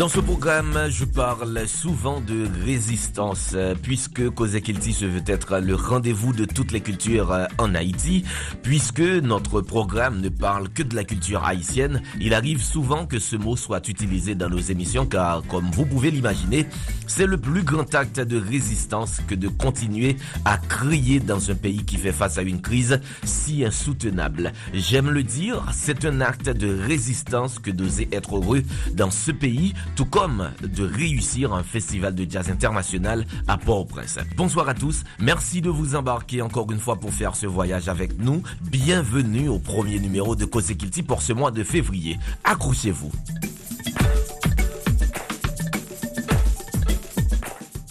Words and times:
Dans 0.00 0.08
ce 0.08 0.20
programme, 0.20 0.88
je 0.88 1.04
parle 1.04 1.68
souvent 1.68 2.22
de 2.22 2.48
résistance, 2.64 3.54
puisque 3.82 4.30
Kozekilti 4.30 4.94
se 4.94 5.04
veut 5.04 5.22
être 5.26 5.58
le 5.58 5.74
rendez-vous 5.74 6.32
de 6.32 6.46
toutes 6.46 6.72
les 6.72 6.80
cultures 6.80 7.32
euh, 7.32 7.44
en 7.58 7.74
Haïti, 7.74 8.24
puisque 8.62 9.02
notre 9.02 9.60
programme 9.60 10.22
ne 10.22 10.30
parle 10.30 10.70
que 10.70 10.82
de 10.82 10.96
la 10.96 11.04
culture 11.04 11.44
haïtienne. 11.44 12.00
Il 12.18 12.32
arrive 12.32 12.62
souvent 12.62 13.04
que 13.04 13.18
ce 13.18 13.36
mot 13.36 13.56
soit 13.56 13.90
utilisé 13.90 14.34
dans 14.34 14.48
nos 14.48 14.58
émissions, 14.58 15.04
car 15.04 15.42
comme 15.48 15.70
vous 15.70 15.84
pouvez 15.84 16.10
l'imaginer, 16.10 16.66
c'est 17.06 17.26
le 17.26 17.36
plus 17.36 17.62
grand 17.62 17.94
acte 17.94 18.20
de 18.20 18.40
résistance 18.40 19.20
que 19.28 19.34
de 19.34 19.48
continuer 19.48 20.16
à 20.46 20.56
crier 20.56 21.20
dans 21.20 21.50
un 21.50 21.54
pays 21.54 21.84
qui 21.84 21.98
fait 21.98 22.12
face 22.12 22.38
à 22.38 22.42
une 22.42 22.62
crise 22.62 23.02
si 23.24 23.66
insoutenable. 23.66 24.52
J'aime 24.72 25.10
le 25.10 25.24
dire, 25.24 25.62
c'est 25.74 26.06
un 26.06 26.22
acte 26.22 26.48
de 26.48 26.74
résistance 26.86 27.58
que 27.58 27.70
d'oser 27.70 28.08
être 28.12 28.36
heureux 28.36 28.62
dans 28.94 29.10
ce 29.10 29.30
pays 29.30 29.74
tout 29.96 30.04
comme 30.04 30.50
de 30.62 30.84
réussir 30.84 31.52
un 31.52 31.62
festival 31.62 32.14
de 32.14 32.30
jazz 32.30 32.50
international 32.50 33.24
à 33.48 33.58
Port-au-Prince. 33.58 34.18
Bonsoir 34.36 34.68
à 34.68 34.74
tous, 34.74 35.04
merci 35.18 35.60
de 35.60 35.70
vous 35.70 35.94
embarquer 35.94 36.42
encore 36.42 36.70
une 36.72 36.78
fois 36.78 36.96
pour 36.96 37.12
faire 37.12 37.36
ce 37.36 37.46
voyage 37.46 37.88
avec 37.88 38.18
nous. 38.18 38.42
Bienvenue 38.62 39.48
au 39.48 39.58
premier 39.58 39.98
numéro 39.98 40.36
de 40.36 40.44
Kosekilti 40.44 41.02
pour 41.02 41.22
ce 41.22 41.32
mois 41.32 41.50
de 41.50 41.64
février. 41.64 42.18
Accrochez-vous. 42.44 43.10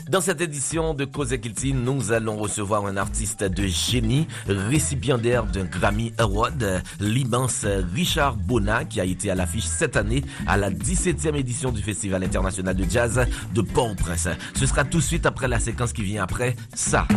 Dans 0.10 0.22
cette 0.22 0.42
édition 0.42 0.96
de 0.96 1.06
Cause 1.06 1.36
nous 1.76 2.12
allons 2.12 2.38
recevoir 2.38 2.88
un 2.88 2.98
artiste 2.98 3.44
de 3.44 3.68
génie, 3.68 4.28
récipiendaire 4.48 5.46
d'un 5.46 5.66
Grammy 5.66 6.14
Award, 6.18 6.82
l'immense 7.00 7.64
Richard 7.94 8.36
Bona, 8.36 8.86
qui 8.86 9.00
a 9.00 9.06
été 9.06 9.30
à 9.30 9.36
l'affiche 9.36 9.66
cette 9.66 9.98
année 9.98 10.24
à 10.48 10.58
la 10.58 10.72
17e 10.72 11.36
édition 11.36 11.72
du 11.72 11.84
Festival 11.84 12.24
international 12.24 12.76
de 12.76 12.90
jazz 12.90 13.24
de 13.54 13.62
Port-au-Prince. 13.62 14.30
Ce 14.56 14.66
sera 14.66 14.84
tout 14.84 14.98
de 14.98 15.04
suite 15.04 15.28
après 15.28 15.48
la 15.48 15.60
séquence 15.60 15.94
qui 15.94 16.02
vient 16.02 16.24
après 16.24 16.56
ça. 16.74 17.08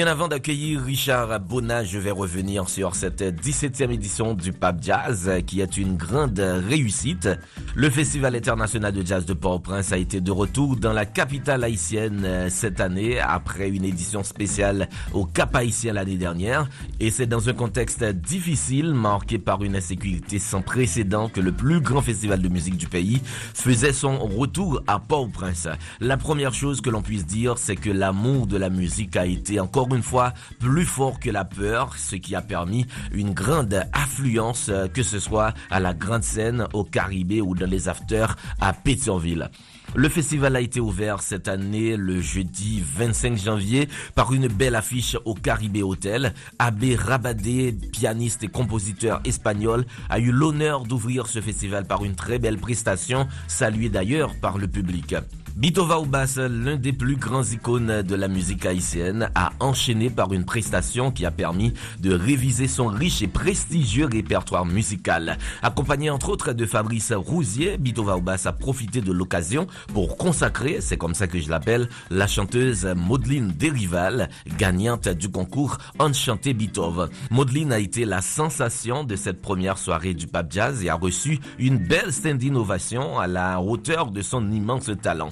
Bien 0.00 0.06
avant 0.06 0.28
d'accueillir 0.28 0.80
Richard 0.82 1.40
Bonnat, 1.40 1.84
je 1.84 1.98
vais 1.98 2.10
revenir 2.10 2.70
sur 2.70 2.94
cette 2.94 3.20
17e 3.20 3.90
édition 3.90 4.32
du 4.32 4.50
Pape 4.50 4.82
Jazz 4.82 5.30
qui 5.46 5.60
est 5.60 5.76
une 5.76 5.98
grande 5.98 6.38
réussite. 6.38 7.28
Le 7.74 7.90
Festival 7.90 8.34
international 8.34 8.94
de 8.94 9.06
jazz 9.06 9.26
de 9.26 9.34
Port-au-Prince 9.34 9.92
a 9.92 9.98
été 9.98 10.22
de 10.22 10.30
retour 10.30 10.76
dans 10.76 10.94
la 10.94 11.04
capitale 11.04 11.64
haïtienne 11.64 12.48
cette 12.48 12.80
année 12.80 13.20
après 13.20 13.68
une 13.68 13.84
édition 13.84 14.22
spéciale 14.22 14.88
au 15.12 15.26
Cap 15.26 15.54
haïtien 15.54 15.92
l'année 15.92 16.16
dernière 16.16 16.66
et 16.98 17.10
c'est 17.10 17.26
dans 17.26 17.50
un 17.50 17.52
contexte 17.52 18.02
difficile 18.02 18.94
marqué 18.94 19.38
par 19.38 19.62
une 19.62 19.76
insécurité 19.76 20.38
sans 20.38 20.62
précédent 20.62 21.28
que 21.28 21.42
le 21.42 21.52
plus 21.52 21.82
grand 21.82 22.00
festival 22.00 22.40
de 22.40 22.48
musique 22.48 22.78
du 22.78 22.88
pays 22.88 23.20
faisait 23.52 23.92
son 23.92 24.18
retour 24.18 24.82
à 24.86 24.98
Port-au-Prince. 24.98 25.68
La 26.00 26.16
première 26.16 26.54
chose 26.54 26.80
que 26.80 26.88
l'on 26.88 27.02
puisse 27.02 27.26
dire, 27.26 27.58
c'est 27.58 27.76
que 27.76 27.90
l'amour 27.90 28.46
de 28.46 28.56
la 28.56 28.70
musique 28.70 29.14
a 29.18 29.26
été 29.26 29.60
encore 29.60 29.89
une 29.94 30.02
fois 30.02 30.32
plus 30.58 30.84
fort 30.84 31.20
que 31.20 31.30
la 31.30 31.44
peur, 31.44 31.96
ce 31.96 32.16
qui 32.16 32.34
a 32.34 32.42
permis 32.42 32.86
une 33.12 33.32
grande 33.32 33.86
affluence, 33.92 34.68
euh, 34.68 34.88
que 34.88 35.02
ce 35.02 35.18
soit 35.18 35.54
à 35.70 35.80
la 35.80 35.94
grande 35.94 36.22
scène, 36.22 36.66
au 36.72 36.84
Caribé 36.84 37.40
ou 37.40 37.54
dans 37.54 37.68
les 37.68 37.88
afters 37.88 38.36
à 38.60 38.72
Pétionville. 38.72 39.50
Le 39.96 40.08
festival 40.08 40.54
a 40.54 40.60
été 40.60 40.78
ouvert 40.78 41.20
cette 41.20 41.48
année 41.48 41.96
le 41.96 42.20
jeudi 42.20 42.82
25 42.96 43.36
janvier 43.36 43.88
par 44.14 44.32
une 44.32 44.46
belle 44.46 44.76
affiche 44.76 45.16
au 45.24 45.34
Caribé 45.34 45.82
Hotel. 45.82 46.32
Abbé 46.60 46.94
Rabadé, 46.94 47.72
pianiste 47.72 48.44
et 48.44 48.48
compositeur 48.48 49.20
espagnol, 49.24 49.84
a 50.08 50.20
eu 50.20 50.30
l'honneur 50.30 50.84
d'ouvrir 50.84 51.26
ce 51.26 51.40
festival 51.40 51.86
par 51.86 52.04
une 52.04 52.14
très 52.14 52.38
belle 52.38 52.58
prestation, 52.58 53.26
saluée 53.48 53.88
d'ailleurs 53.88 54.34
par 54.40 54.58
le 54.58 54.68
public. 54.68 55.16
Bitova 55.56 56.00
Oubas, 56.00 56.38
l'un 56.38 56.76
des 56.76 56.92
plus 56.92 57.16
grands 57.16 57.42
icônes 57.44 58.02
de 58.02 58.14
la 58.14 58.28
musique 58.28 58.64
haïtienne, 58.64 59.30
a 59.34 59.50
enchaîné 59.60 60.08
par 60.08 60.32
une 60.32 60.44
prestation 60.44 61.10
qui 61.10 61.26
a 61.26 61.30
permis 61.30 61.74
de 61.98 62.14
réviser 62.14 62.66
son 62.66 62.86
riche 62.86 63.20
et 63.20 63.28
prestigieux 63.28 64.06
répertoire 64.06 64.64
musical. 64.64 65.36
Accompagné 65.62 66.08
entre 66.08 66.30
autres 66.30 66.52
de 66.52 66.64
Fabrice 66.64 67.12
Rousier, 67.12 67.76
Bitova 67.78 68.16
Oubas 68.16 68.42
a 68.46 68.52
profité 68.52 69.00
de 69.00 69.12
l'occasion 69.12 69.66
pour 69.92 70.16
consacrer, 70.16 70.78
c'est 70.80 70.96
comme 70.96 71.14
ça 71.14 71.26
que 71.26 71.38
je 71.40 71.50
l'appelle, 71.50 71.88
la 72.10 72.26
chanteuse 72.26 72.86
Maudline 72.96 73.48
Derival, 73.48 74.30
gagnante 74.56 75.08
du 75.08 75.28
concours 75.30 75.76
Enchanté 75.98 76.54
Bitov. 76.54 77.10
Maudline 77.30 77.72
a 77.72 77.78
été 77.78 78.04
la 78.04 78.22
sensation 78.22 79.04
de 79.04 79.16
cette 79.16 79.42
première 79.42 79.78
soirée 79.78 80.14
du 80.14 80.26
Pape 80.26 80.52
Jazz 80.52 80.82
et 80.84 80.88
a 80.88 80.94
reçu 80.94 81.38
une 81.58 81.76
belle 81.76 82.12
stand 82.12 82.40
ovation 82.54 83.18
à 83.18 83.26
la 83.26 83.60
hauteur 83.60 84.10
de 84.10 84.22
son 84.22 84.50
immense 84.50 84.90
talent. 85.02 85.30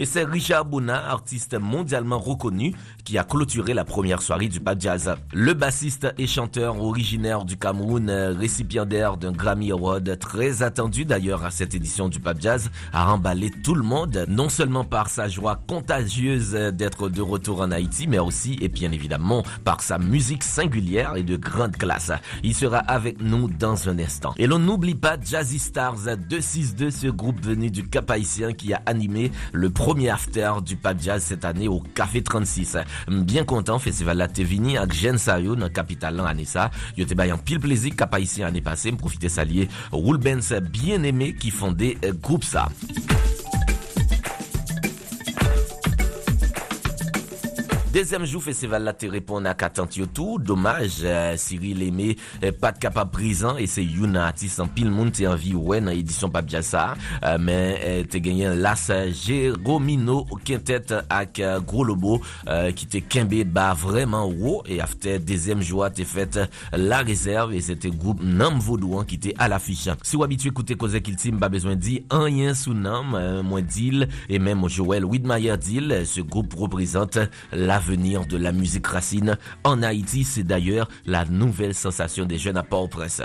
Et 0.00 0.06
c'est 0.06 0.24
Richard 0.24 0.64
Bona, 0.64 1.10
artiste 1.10 1.60
mondialement 1.60 2.18
reconnu, 2.18 2.74
qui 3.04 3.18
a 3.18 3.22
clôturé 3.22 3.74
la 3.74 3.84
première 3.84 4.22
soirée 4.22 4.48
du 4.48 4.58
Pape 4.58 4.80
Jazz. 4.80 5.14
Le 5.34 5.52
bassiste 5.52 6.14
et 6.16 6.26
chanteur 6.26 6.82
originaire 6.82 7.44
du 7.44 7.58
Cameroun, 7.58 8.08
récipiendaire 8.10 9.18
d'un 9.18 9.32
Grammy 9.32 9.72
Award, 9.72 10.18
très 10.18 10.62
attendu 10.62 11.04
d'ailleurs 11.04 11.44
à 11.44 11.50
cette 11.50 11.74
édition 11.74 12.08
du 12.08 12.18
Pape 12.18 12.40
Jazz, 12.40 12.70
a 12.94 13.12
emballé 13.12 13.50
tout 13.50 13.74
le 13.74 13.82
monde, 13.82 14.24
non 14.26 14.48
seulement 14.48 14.84
par 14.84 15.10
sa 15.10 15.28
joie 15.28 15.60
contagieuse 15.66 16.52
d'être 16.52 17.10
de 17.10 17.20
retour 17.20 17.60
en 17.60 17.70
Haïti, 17.70 18.06
mais 18.06 18.18
aussi 18.18 18.56
et 18.62 18.68
bien 18.68 18.92
évidemment 18.92 19.42
par 19.64 19.82
sa 19.82 19.98
musique 19.98 20.44
singulière 20.44 21.16
et 21.16 21.24
de 21.24 21.36
grande 21.36 21.76
classe. 21.76 22.10
Il 22.42 22.54
sera 22.54 22.78
avec 22.78 23.20
nous 23.20 23.50
dans 23.50 23.90
un 23.90 23.98
instant. 23.98 24.32
Et 24.38 24.46
l'on 24.46 24.60
n'oublie 24.60 24.94
pas 24.94 25.18
Jazzy 25.22 25.58
Stars 25.58 26.16
262, 26.16 26.90
ce 26.90 27.08
groupe 27.08 27.44
venu 27.44 27.70
du 27.70 27.86
Cap 27.86 28.10
Haïtien 28.10 28.54
qui 28.54 28.72
a 28.72 28.80
animé 28.86 29.30
le 29.52 29.68
premier 29.68 29.89
after 29.98 30.52
du 30.64 30.76
Pape 30.76 31.00
Jazz 31.00 31.22
cette 31.22 31.44
année 31.44 31.66
au 31.66 31.80
Café 31.80 32.22
36. 32.22 32.76
Bien 33.08 33.44
content, 33.44 33.78
festival 33.78 34.18
la 34.18 34.28
Tevini 34.28 34.78
avec 34.78 34.92
Jen 34.92 35.18
Sayo 35.18 35.56
dans 35.56 35.68
capitale 35.68 36.16
l'an 36.16 36.26
année 36.26 36.44
ça. 36.44 36.70
Yo 36.96 37.04
te 37.04 37.14
bayan 37.14 37.38
pile 37.38 37.58
plaisir 37.58 37.96
cap 37.96 38.16
ici 38.20 38.44
année 38.44 38.60
passée, 38.60 38.92
me 38.92 39.28
salier 39.28 39.68
Roule 39.90 40.18
Benz 40.18 40.52
bien 40.60 41.02
aimé 41.02 41.34
qui 41.34 41.50
fondait 41.50 41.98
groupe 42.22 42.44
ça. 42.44 42.68
Deuxième 47.92 48.24
jour 48.24 48.40
festival 48.40 48.84
là 48.84 48.92
te 48.92 49.04
répond 49.04 49.44
à 49.44 49.56
yo 49.96 50.06
tout. 50.06 50.38
Dommage, 50.38 50.98
euh, 51.02 51.34
Cyril 51.36 51.82
Aimé 51.82 52.16
euh, 52.44 52.52
pas 52.52 52.70
de 52.70 52.78
capable 52.78 53.10
présent 53.10 53.56
et 53.56 53.66
c'est 53.66 53.82
une 53.82 54.16
artiste 54.16 54.60
en 54.60 54.68
pile 54.68 54.92
monde 54.92 55.10
t'es 55.10 55.26
envie 55.26 55.56
ouais 55.56 55.80
dans 55.80 55.90
édition 55.90 56.30
pas 56.30 56.40
ça. 56.62 56.94
Euh, 57.24 57.36
mais 57.40 57.80
euh, 57.82 58.04
t'es 58.04 58.20
gagné 58.20 58.54
Las 58.54 58.92
Jérômino 59.10 60.24
quintet 60.44 60.86
avec 61.08 61.42
Gros 61.66 61.82
Lobo 61.82 62.20
qui 62.76 62.86
t'es 62.86 63.00
kembe 63.00 63.42
bas 63.42 63.74
vraiment 63.74 64.28
haut 64.28 64.62
et 64.66 64.80
after 64.80 65.18
deuxième 65.18 65.60
jour 65.60 65.90
t'es 65.92 66.04
fait 66.04 66.38
la 66.72 66.98
réserve 66.98 67.54
et 67.54 67.60
c'était 67.60 67.90
groupe 67.90 68.22
Nam 68.22 68.60
Vaudouan 68.60 69.02
qui 69.02 69.16
était 69.16 69.34
à 69.36 69.48
l'affiche. 69.48 69.88
Si 70.04 70.14
vous 70.14 70.22
habitué 70.22 70.50
écouter 70.50 70.76
cause 70.76 70.96
qu'il 71.00 71.16
team 71.16 71.40
pas 71.40 71.48
besoin 71.48 71.74
de 71.74 71.80
dire 71.80 72.02
rien 72.08 72.54
sous 72.54 72.72
Nam, 72.72 73.42
moins 73.42 73.62
deal 73.62 74.08
et 74.28 74.38
même 74.38 74.68
Joël 74.68 75.04
Widmeyer 75.04 75.56
deal, 75.56 76.02
ce 76.04 76.20
groupe 76.20 76.54
représente 76.54 77.18
la 77.52 77.79
l'avenir 77.80 78.26
de 78.26 78.36
la 78.36 78.52
musique 78.52 78.86
racine 78.86 79.38
en 79.64 79.82
Haïti. 79.82 80.24
C'est 80.24 80.42
d'ailleurs 80.42 80.88
la 81.06 81.24
nouvelle 81.24 81.74
sensation 81.74 82.26
des 82.26 82.36
jeunes 82.36 82.58
à 82.58 82.62
Port-au-Prince. 82.62 83.22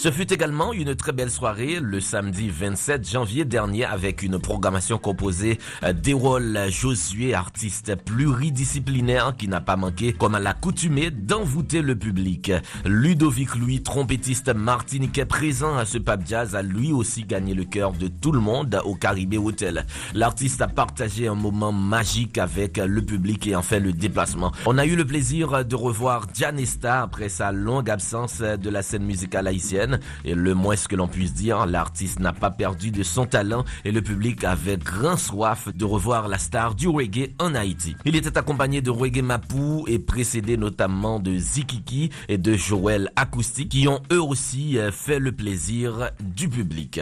Ce 0.00 0.12
fut 0.12 0.32
également 0.32 0.72
une 0.72 0.94
très 0.94 1.10
belle 1.10 1.28
soirée 1.28 1.80
le 1.82 1.98
samedi 1.98 2.48
27 2.48 3.10
janvier 3.10 3.44
dernier 3.44 3.84
avec 3.84 4.22
une 4.22 4.38
programmation 4.38 4.96
composée 4.96 5.58
d'Erol 5.92 6.56
Josué, 6.68 7.34
artiste 7.34 7.96
pluridisciplinaire 8.04 9.34
qui 9.36 9.48
n'a 9.48 9.60
pas 9.60 9.74
manqué, 9.74 10.12
comme 10.12 10.36
à 10.36 10.38
l'accoutumée, 10.38 11.10
d'envoûter 11.10 11.82
le 11.82 11.96
public. 11.96 12.52
Ludovic 12.84 13.56
Louis, 13.56 13.82
trompettiste 13.82 14.54
martiniquais 14.54 15.24
présent 15.24 15.76
à 15.76 15.84
ce 15.84 15.98
pub 15.98 16.20
jazz, 16.24 16.54
a 16.54 16.62
lui 16.62 16.92
aussi 16.92 17.24
gagné 17.24 17.52
le 17.52 17.64
cœur 17.64 17.90
de 17.90 18.06
tout 18.06 18.30
le 18.30 18.38
monde 18.38 18.80
au 18.84 18.94
Caribé 18.94 19.36
Hotel. 19.36 19.84
L'artiste 20.14 20.62
a 20.62 20.68
partagé 20.68 21.26
un 21.26 21.34
moment 21.34 21.72
magique 21.72 22.38
avec 22.38 22.76
le 22.76 23.02
public 23.02 23.48
et 23.48 23.56
en 23.56 23.62
fait 23.62 23.80
le 23.80 23.92
déplacement. 23.92 24.52
On 24.64 24.78
a 24.78 24.86
eu 24.86 24.94
le 24.94 25.04
plaisir 25.04 25.64
de 25.64 25.74
revoir 25.74 26.28
Janesta 26.32 27.02
après 27.02 27.28
sa 27.28 27.50
longue 27.50 27.90
absence 27.90 28.38
de 28.38 28.70
la 28.70 28.82
scène 28.82 29.02
musicale 29.02 29.48
haïtienne. 29.48 29.88
Et 30.24 30.34
le 30.34 30.54
moins 30.54 30.76
que 30.88 30.96
l'on 30.96 31.08
puisse 31.08 31.34
dire, 31.34 31.66
l'artiste 31.66 32.20
n'a 32.20 32.32
pas 32.32 32.50
perdu 32.50 32.90
de 32.90 33.02
son 33.02 33.26
talent 33.26 33.64
et 33.84 33.90
le 33.90 34.02
public 34.02 34.44
avait 34.44 34.76
grand 34.76 35.16
soif 35.16 35.68
de 35.74 35.84
revoir 35.84 36.28
la 36.28 36.38
star 36.38 36.74
du 36.74 36.88
reggae 36.88 37.30
en 37.38 37.54
Haïti. 37.54 37.96
Il 38.04 38.14
était 38.14 38.36
accompagné 38.36 38.82
de 38.82 38.90
Reggae 38.90 39.22
Mapou 39.22 39.84
et 39.88 39.98
précédé 39.98 40.56
notamment 40.56 41.18
de 41.18 41.36
Zikiki 41.36 42.10
et 42.28 42.38
de 42.38 42.54
Joël 42.54 43.10
Acoustique 43.16 43.70
qui 43.70 43.88
ont 43.88 44.02
eux 44.12 44.22
aussi 44.22 44.78
euh, 44.78 44.92
fait 44.92 45.18
le 45.18 45.32
plaisir 45.32 46.10
du 46.20 46.48
public. 46.48 47.00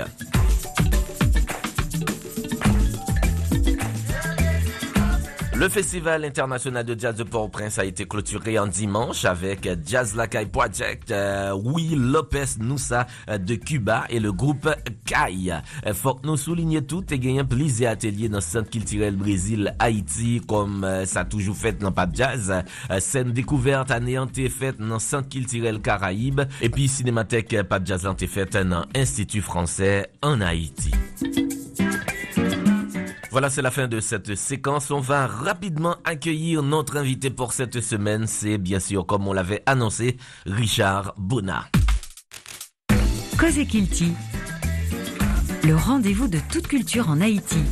Le 5.58 5.70
Festival 5.70 6.22
international 6.26 6.84
de 6.84 7.00
jazz 7.00 7.16
de 7.16 7.22
Port-au-Prince 7.22 7.78
a 7.78 7.86
été 7.86 8.04
clôturé 8.04 8.58
en 8.58 8.66
dimanche 8.66 9.24
avec 9.24 9.66
Jazz 9.86 10.14
Lakai 10.14 10.44
Project, 10.44 11.10
euh, 11.10 11.54
Will 11.54 11.98
Lopez 11.98 12.58
Noussa 12.60 13.06
euh, 13.30 13.38
de 13.38 13.54
Cuba 13.54 14.04
et 14.10 14.20
le 14.20 14.32
groupe 14.32 14.68
Kai. 15.06 15.52
Euh, 15.86 15.94
faut 15.94 16.12
que 16.16 16.26
nous 16.26 16.36
soulignions 16.36 16.82
tout 16.82 17.02
et 17.10 17.18
gagner 17.18 17.42
plaisir 17.42 17.88
atelier 17.88 18.28
dans 18.28 18.36
le 18.36 18.42
Centre 18.42 18.68
culturel 18.68 19.16
Brésil 19.16 19.74
Haïti 19.78 20.42
comme 20.46 20.84
euh, 20.84 21.06
ça 21.06 21.20
a 21.20 21.24
toujours 21.24 21.56
fait 21.56 21.78
dans 21.78 21.90
Pape 21.90 22.14
Jazz. 22.14 22.52
scène 22.98 23.32
découverte 23.32 23.90
anéantée 23.90 24.50
faite 24.50 24.78
dans 24.78 24.94
le 24.94 25.00
Centre 25.00 25.30
culturel 25.30 25.80
Caraïbe 25.80 26.42
et 26.60 26.68
puis 26.68 26.86
Cinémathèque 26.86 27.62
Pape 27.62 27.86
Jazz 27.86 28.04
l'ont 28.04 28.14
fait 28.14 28.58
dans 28.58 28.84
Institut 28.94 29.40
français 29.40 30.10
en 30.20 30.42
Haïti. 30.42 30.90
Voilà, 33.36 33.50
c'est 33.50 33.60
la 33.60 33.70
fin 33.70 33.86
de 33.86 34.00
cette 34.00 34.34
séquence. 34.34 34.90
On 34.90 35.00
va 35.00 35.26
rapidement 35.26 35.96
accueillir 36.04 36.62
notre 36.62 36.96
invité 36.96 37.28
pour 37.28 37.52
cette 37.52 37.82
semaine. 37.82 38.26
C'est 38.26 38.56
bien 38.56 38.80
sûr, 38.80 39.04
comme 39.04 39.28
on 39.28 39.34
l'avait 39.34 39.62
annoncé, 39.66 40.16
Richard 40.46 41.12
Bonnat. 41.18 41.66
Cause 43.38 43.58
Kilti, 43.68 44.14
le 45.64 45.76
rendez-vous 45.76 46.28
de 46.28 46.38
toute 46.50 46.66
culture 46.66 47.10
en 47.10 47.20
Haïti. 47.20 47.62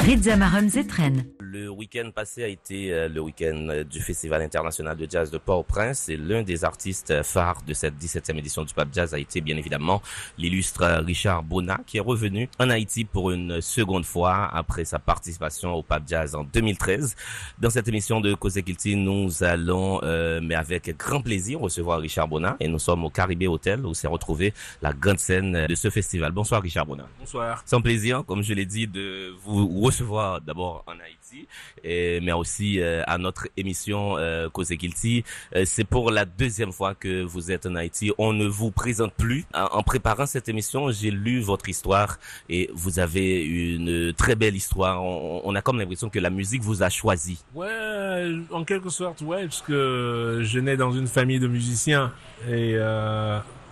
Rizamarum 0.00 0.68
Zetren 0.68 1.22
le 1.64 1.70
week-end 1.70 2.10
passé 2.14 2.44
a 2.44 2.48
été 2.48 2.92
euh, 2.92 3.08
le 3.08 3.20
week-end 3.20 3.68
euh, 3.70 3.84
du 3.84 4.00
Festival 4.00 4.42
international 4.42 4.96
de 4.96 5.06
jazz 5.10 5.30
de 5.30 5.38
Port-au-Prince 5.38 6.10
et 6.10 6.16
l'un 6.18 6.42
des 6.42 6.62
artistes 6.62 7.10
euh, 7.10 7.22
phares 7.22 7.62
de 7.66 7.72
cette 7.72 7.94
17e 7.94 8.36
édition 8.36 8.64
du 8.64 8.74
Pape 8.74 8.90
Jazz 8.92 9.14
a 9.14 9.18
été 9.18 9.40
bien 9.40 9.56
évidemment 9.56 10.02
l'illustre 10.36 10.84
Richard 11.06 11.42
Bonnat 11.42 11.80
qui 11.86 11.96
est 11.96 12.00
revenu 12.00 12.50
en 12.58 12.68
Haïti 12.68 13.04
pour 13.04 13.30
une 13.30 13.62
seconde 13.62 14.04
fois 14.04 14.50
après 14.52 14.84
sa 14.84 14.98
participation 14.98 15.72
au 15.72 15.82
Pape 15.82 16.02
Jazz 16.06 16.34
en 16.34 16.44
2013. 16.44 17.16
Dans 17.58 17.70
cette 17.70 17.88
émission 17.88 18.20
de 18.20 18.34
Cause 18.34 18.60
Kilti, 18.60 18.96
nous 18.96 19.42
allons, 19.42 20.00
mais 20.42 20.54
avec 20.54 20.96
grand 20.98 21.22
plaisir, 21.22 21.60
recevoir 21.60 22.00
Richard 22.00 22.28
Bonnat 22.28 22.56
et 22.60 22.68
nous 22.68 22.78
sommes 22.78 23.04
au 23.04 23.10
Caribé 23.10 23.46
Hotel 23.46 23.86
où 23.86 23.94
s'est 23.94 24.08
retrouvée 24.08 24.52
la 24.82 24.92
grande 24.92 25.18
scène 25.18 25.66
de 25.66 25.74
ce 25.74 25.88
festival. 25.90 26.32
Bonsoir 26.32 26.60
Richard 26.62 26.86
Bonnat. 26.86 27.06
Bonsoir. 27.18 27.62
C'est 27.64 27.76
un 27.76 27.80
plaisir, 27.80 28.24
comme 28.26 28.42
je 28.42 28.52
l'ai 28.52 28.66
dit, 28.66 28.86
de 28.86 29.32
vous 29.42 29.80
recevoir 29.80 30.40
d'abord 30.40 30.84
en 30.86 30.98
Haïti 31.00 31.46
et, 31.82 32.20
mais 32.20 32.32
aussi 32.32 32.80
euh, 32.80 33.02
à 33.06 33.18
notre 33.18 33.48
émission 33.56 34.16
euh, 34.18 34.48
Cause 34.48 34.70
Guilty. 34.70 35.24
Euh, 35.54 35.64
c'est 35.66 35.84
pour 35.84 36.10
la 36.10 36.24
deuxième 36.24 36.72
fois 36.72 36.94
que 36.94 37.22
vous 37.22 37.50
êtes 37.50 37.66
en 37.66 37.74
Haïti. 37.74 38.12
On 38.18 38.32
ne 38.32 38.46
vous 38.46 38.70
présente 38.70 39.14
plus. 39.14 39.44
En, 39.54 39.82
préparant 39.82 40.26
cette 40.26 40.48
émission, 40.48 40.90
j'ai 40.90 41.10
lu 41.10 41.40
votre 41.40 41.68
histoire 41.68 42.18
et 42.48 42.70
vous 42.74 42.98
avez 42.98 43.44
une 43.44 44.12
très 44.12 44.34
belle 44.34 44.56
histoire. 44.56 45.02
On, 45.02 45.54
a 45.54 45.62
comme 45.62 45.78
l'impression 45.78 46.08
que 46.08 46.18
la 46.18 46.30
musique 46.30 46.62
vous 46.62 46.82
a 46.82 46.88
choisi. 46.88 47.44
Ouais, 47.54 48.32
en 48.50 48.64
quelque 48.64 48.90
sorte, 48.90 49.20
ouais, 49.22 49.44
parce 49.44 49.62
que 49.62 50.40
je 50.42 50.58
nais 50.58 50.76
dans 50.76 50.92
une 50.92 51.06
famille 51.06 51.38
de 51.38 51.48
musiciens 51.48 52.12
et 52.50 52.76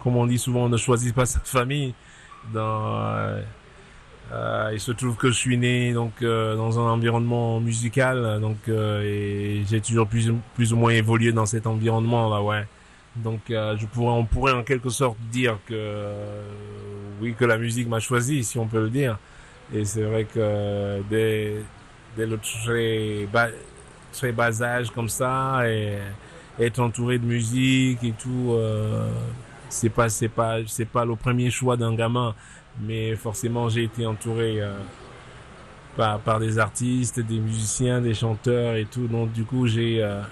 comme 0.03 0.17
on 0.17 0.27
dit 0.27 0.39
souvent, 0.39 0.65
on 0.65 0.69
ne 0.69 0.77
choisit 0.77 1.15
pas 1.15 1.27
sa 1.27 1.41
famille. 1.41 1.95
Dans 2.53 3.07
euh, 3.07 3.41
il 4.73 4.81
se 4.81 4.93
trouve 4.93 5.17
que 5.17 5.29
je 5.29 5.35
suis 5.35 5.59
né 5.59 5.93
donc 5.93 6.23
euh, 6.23 6.57
dans 6.57 6.79
un 6.79 6.91
environnement 6.91 7.61
musical, 7.61 8.41
donc 8.41 8.57
euh, 8.69 9.03
et 9.03 9.65
j'ai 9.69 9.81
toujours 9.81 10.09
plus 10.09 10.73
ou 10.73 10.77
moins 10.77 10.93
évolué 10.93 11.33
dans 11.33 11.47
cet 11.47 11.67
environnement 11.67 12.31
là, 12.31 12.43
ouais. 12.43 12.67
Donc 13.17 13.41
je 13.49 13.87
pourrais, 13.87 14.15
on 14.15 14.25
pourrait 14.25 14.53
en 14.53 14.63
quelque 14.63 14.89
sorte 14.89 15.19
dire 15.31 15.59
que 15.67 16.07
oui 17.21 17.35
que 17.39 17.45
la 17.45 17.59
musique 17.59 17.87
m'a 17.89 18.01
choisi, 18.01 18.43
si 18.43 18.59
on 18.59 18.67
peut 18.67 18.81
le 18.81 18.91
dire. 18.91 19.19
Et 19.75 19.85
c'est 19.85 20.03
vrai 20.03 20.25
que 20.25 21.03
dès 21.11 21.57
dès 22.17 22.27
le 22.27 22.39
très 22.39 23.27
bas, 23.31 23.49
très 24.13 24.33
bas 24.33 24.63
âge 24.63 24.91
comme 24.91 25.11
ça 25.11 25.63
et 25.69 25.99
être 26.59 26.81
entouré 26.81 27.19
de 27.19 27.27
musique 27.27 28.03
et 28.03 28.13
tout, 28.13 28.57
c'est 29.73 29.89
pas 29.89 30.09
pas 30.93 31.05
le 31.05 31.17
premier 31.17 31.51
choix 31.51 31.77
d'un 31.77 31.95
gamin 31.95 32.35
mais 32.81 33.17
forcément 33.17 33.69
j'ai 33.69 33.85
été 33.85 34.07
entouré 34.07 34.61
euh, 34.61 34.73
par, 35.97 36.21
par 36.21 36.41
des 36.41 36.59
artistes, 36.59 37.21
des 37.21 37.39
musiciens, 37.39 38.01
des 38.01 38.15
chanteurs 38.15 38.77
et 38.77 38.87
tout. 38.87 39.07
Donc 39.09 39.33
du 39.33 39.45
coup 39.45 39.67
j'ai 39.67 40.03
euh, 40.03 40.23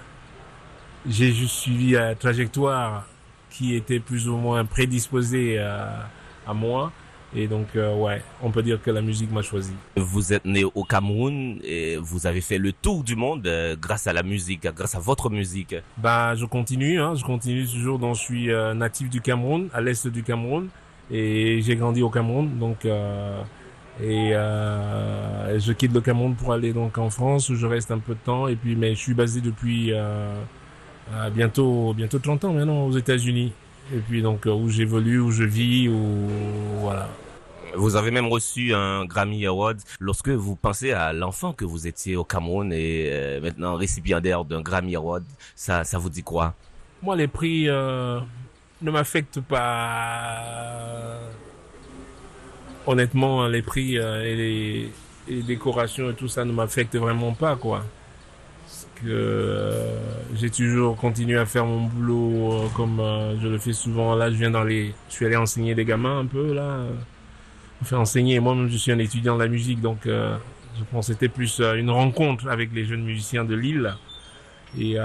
j'ai 1.07 1.31
juste 1.33 1.55
suivi 1.55 1.91
la 1.91 2.15
trajectoire 2.15 3.05
qui 3.49 3.75
était 3.75 3.99
plus 3.99 4.29
ou 4.29 4.37
moins 4.37 4.65
prédisposée 4.65 5.59
à, 5.59 6.09
à 6.47 6.53
moi. 6.53 6.91
Et 7.35 7.47
donc, 7.47 7.67
euh, 7.75 7.95
ouais, 7.95 8.21
on 8.41 8.51
peut 8.51 8.61
dire 8.61 8.81
que 8.81 8.91
la 8.91 9.01
musique 9.01 9.31
m'a 9.31 9.41
choisi. 9.41 9.73
Vous 9.95 10.33
êtes 10.33 10.45
né 10.45 10.63
au 10.63 10.83
Cameroun 10.83 11.59
et 11.63 11.97
vous 11.97 12.27
avez 12.27 12.41
fait 12.41 12.57
le 12.57 12.73
tour 12.73 13.03
du 13.03 13.15
monde 13.15 13.47
grâce 13.79 14.07
à 14.07 14.13
la 14.13 14.23
musique, 14.23 14.67
grâce 14.75 14.95
à 14.95 14.99
votre 14.99 15.29
musique. 15.29 15.75
Bah, 15.97 16.35
je 16.35 16.45
continue, 16.45 16.99
hein, 16.99 17.15
je 17.15 17.23
continue 17.23 17.65
toujours. 17.65 17.99
Donc, 17.99 18.15
je 18.15 18.21
suis 18.21 18.47
natif 18.75 19.09
du 19.09 19.21
Cameroun, 19.21 19.69
à 19.73 19.79
l'est 19.81 20.07
du 20.07 20.23
Cameroun. 20.23 20.67
Et 21.11 21.61
j'ai 21.61 21.75
grandi 21.75 22.01
au 22.01 22.09
Cameroun, 22.09 22.57
donc 22.57 22.85
euh, 22.85 23.41
et 24.01 24.33
euh, 24.33 25.59
je 25.59 25.73
quitte 25.73 25.93
le 25.93 25.99
Cameroun 25.99 26.35
pour 26.35 26.53
aller 26.53 26.71
donc 26.71 26.97
en 26.97 27.09
France 27.09 27.49
où 27.49 27.55
je 27.55 27.67
reste 27.67 27.91
un 27.91 27.99
peu 27.99 28.13
de 28.13 28.19
temps. 28.19 28.47
Et 28.47 28.55
puis, 28.55 28.77
mais 28.77 28.95
je 28.95 28.99
suis 28.99 29.13
basé 29.13 29.41
depuis 29.41 29.91
euh, 29.91 30.33
bientôt 31.35 31.93
bientôt 31.93 32.19
30 32.19 32.45
ans 32.45 32.53
maintenant 32.53 32.85
aux 32.85 32.97
États-Unis. 32.97 33.51
Et 33.93 33.99
puis 33.99 34.21
donc 34.21 34.45
où 34.45 34.69
j'évolue, 34.69 35.19
où 35.19 35.31
je 35.31 35.43
vis, 35.43 35.89
où 35.89 36.27
voilà. 36.79 37.09
Vous 37.75 37.95
avez 37.95 38.11
même 38.11 38.27
reçu 38.27 38.73
un 38.73 39.05
Grammy 39.05 39.45
Award. 39.45 39.79
Lorsque 39.99 40.29
vous 40.29 40.55
pensez 40.55 40.91
à 40.91 41.13
l'enfant 41.13 41.53
que 41.53 41.63
vous 41.63 41.87
étiez 41.87 42.17
au 42.17 42.25
Cameroun 42.25 42.73
et 42.73 43.39
maintenant 43.41 43.75
récipiendaire 43.75 44.43
d'un 44.43 44.61
Grammy 44.61 44.95
Award, 44.95 45.23
ça, 45.55 45.85
ça 45.85 45.97
vous 45.97 46.09
dit 46.09 46.23
quoi? 46.23 46.53
Moi, 47.01 47.15
les 47.15 47.27
prix, 47.27 47.69
ne 48.81 48.91
m'affecte 48.91 49.39
pas. 49.41 51.19
Honnêtement, 52.87 53.47
les 53.47 53.61
prix 53.61 53.97
euh, 53.97 54.23
et 54.23 54.35
les, 55.27 55.41
décorations 55.43 56.09
et 56.09 56.13
tout 56.13 56.27
ça 56.27 56.43
ne 56.43 56.51
m'affectent 56.51 56.95
vraiment 56.95 57.33
pas, 57.33 57.55
quoi. 57.55 57.85
Euh, 59.05 59.97
j'ai 60.35 60.49
toujours 60.49 60.95
continué 60.95 61.37
à 61.37 61.45
faire 61.45 61.65
mon 61.65 61.81
boulot 61.81 62.53
euh, 62.53 62.67
comme 62.75 63.01
je 63.41 63.47
le 63.47 63.57
fais 63.57 63.73
souvent. 63.73 64.15
Là, 64.15 64.29
je 64.29 64.35
viens 64.35 64.51
dans 64.51 64.63
les, 64.63 64.93
je 65.09 65.13
suis 65.13 65.25
allé 65.25 65.35
enseigner 65.35 65.75
des 65.75 65.85
gamins 65.85 66.19
un 66.19 66.25
peu 66.25 66.53
là. 66.53 66.79
Enfin, 67.81 67.97
enseigner. 67.97 68.39
Moi-même, 68.39 68.69
je 68.69 68.77
suis 68.77 68.91
un 68.91 68.99
étudiant 68.99 69.35
de 69.35 69.43
la 69.43 69.49
musique, 69.49 69.81
donc 69.81 69.99
je 70.05 70.83
pense 70.91 71.07
que 71.07 71.13
c'était 71.13 71.29
plus 71.29 71.59
une 71.59 71.89
rencontre 71.89 72.47
avec 72.47 72.73
les 72.73 72.85
jeunes 72.85 73.03
musiciens 73.03 73.43
de 73.43 73.55
Lille. 73.55 73.95
Et 74.77 74.97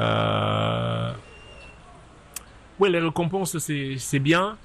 oui, 2.78 2.90
les 2.90 2.98
récompenses, 2.98 3.56
c'est 3.58 4.18
bien. 4.18 4.58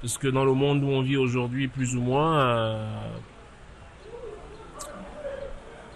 Parce 0.00 0.18
que 0.18 0.28
dans 0.28 0.44
le 0.44 0.52
monde 0.52 0.82
où 0.82 0.88
on 0.88 1.02
vit 1.02 1.16
aujourd'hui, 1.16 1.68
plus 1.68 1.94
ou 1.94 2.00
moins, 2.00 2.36
euh, 2.36 2.86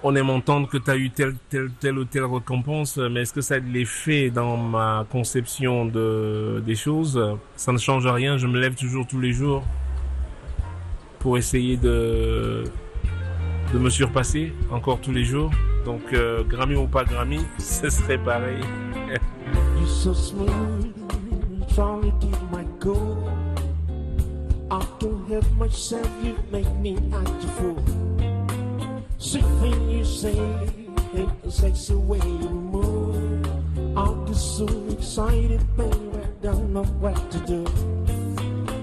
on 0.09 0.15
aime 0.15 0.31
entendre 0.31 0.69
que 0.69 0.79
tu 0.79 0.89
as 0.89 0.97
eu 0.97 1.11
telle, 1.11 1.35
telle, 1.51 1.99
ou 1.99 2.05
telle 2.05 2.27
récompense, 2.27 2.97
mais 2.97 3.23
est-ce 3.23 3.33
que 3.33 3.41
ça 3.41 3.55
a 3.55 3.61
de 3.61 3.67
l'effet 3.67 4.31
dans 4.31 4.57
ma 4.57 5.05
conception 5.11 5.85
de, 5.85 6.63
des 6.65 6.77
choses? 6.77 7.21
Ça 7.57 7.73
ne 7.73 7.79
change 7.79 8.07
rien, 8.07 8.39
je 8.39 8.47
me 8.47 8.61
lève 8.61 8.77
toujours 8.77 9.05
tous 9.09 9.21
les 9.21 9.33
jours 9.33 9.65
pour 11.19 11.39
essayer 11.39 11.77
de, 11.77 12.63
de 13.73 13.79
me 13.81 13.91
surpasser 13.91 14.53
encore 14.71 15.01
tous 15.01 15.11
les 15.11 15.25
jours. 15.25 15.51
Donc, 15.85 16.13
euh, 16.13 16.45
Grammy 16.45 16.77
ou 16.77 16.87
pas 16.87 17.03
Grammy, 17.03 17.41
ce 17.59 17.91
serait 17.91 18.19
pareil. 18.19 18.61
Something 29.19 29.91
you 29.91 30.05
say, 30.05 30.39
ain't 31.15 31.43
the 31.43 31.51
sexy 31.51 31.95
way 31.95 32.19
you 32.19 32.51
move. 32.51 33.47
I'm 33.97 34.27
just 34.27 34.59
so 34.59 34.67
excited, 34.91 35.61
baby, 35.75 35.97
I 36.21 36.27
don't 36.43 36.75
know 36.75 36.85
what 36.85 37.31
to 37.31 37.39
do. 37.41 37.65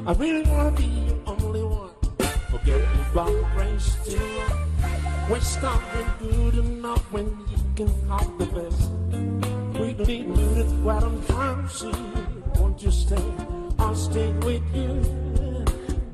I 0.08 0.13
really 0.13 0.42
wanna 0.50 0.72
be 0.72 0.86
your 0.86 1.20
only 1.28 1.63
one. 1.63 1.92
Forget 2.50 2.82
about 3.12 3.28
the 3.28 3.46
race 3.56 3.96
to 4.06 4.20
We're 5.30 5.40
starting 5.40 6.12
good 6.20 6.56
enough 6.56 7.04
when 7.12 7.25
you 7.52 7.58
can 7.75 7.88
have 8.10 8.38
the 8.40 8.48
best. 8.48 8.90
We 9.80 9.94
don't 9.94 10.08
need 10.08 10.36
to 10.36 10.63
do 10.63 10.84
what 10.84 11.04
I'm 11.04 11.24
trying. 11.25 11.70
Won't 12.56 12.82
you 12.82 12.92
stay? 12.92 13.24
I'll 13.78 13.96
stay 13.96 14.32
with 14.42 14.63
you. 14.74 15.66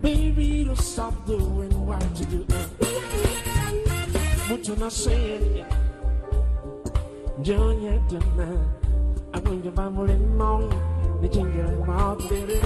Baby, 0.02 0.66
don't 0.66 0.78
stop 0.78 1.26
doing 1.26 1.86
what 1.86 2.04
you 2.20 2.26
do 2.26 2.79
futhi 4.50 4.72
nasenya 4.80 5.66
njonyedena 7.40 8.48
abanje 9.34 9.72
bamulemong 9.72 10.74
nijengele 11.22 11.76
mawtere 11.88 12.58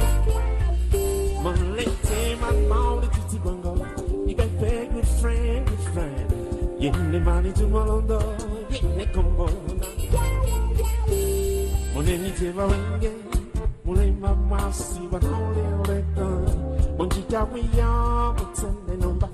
Malete 1.44 2.20
man 2.42 2.58
mawri 2.70 3.08
titi 3.08 3.38
bongo 3.44 3.76
You 4.26 4.34
can 4.36 4.48
beg 4.62 4.94
with 4.94 5.10
friend 5.22 5.70
with 5.70 5.94
friend. 5.94 6.30
Yende 6.80 7.20
mani 7.20 7.52
tu 7.52 7.68
malondo 7.68 8.20
Yende 8.72 9.06
kombo 9.14 9.50
Moneni 11.94 12.32
te 12.32 12.52
wawenge 12.58 13.12
Mulema 13.86 14.36
masi 14.36 15.02
wanole 15.12 15.64
oreka 15.82 16.28
Monjika 16.98 17.44
wiyama 17.44 18.46
tene 18.56 18.98
nomba 19.02 19.30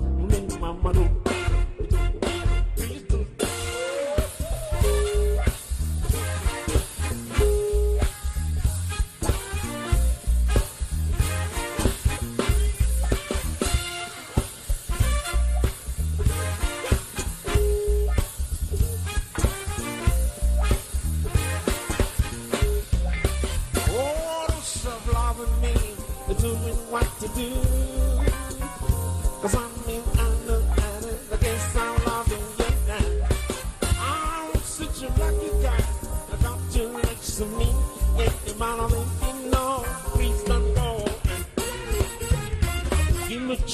A 43.70 43.72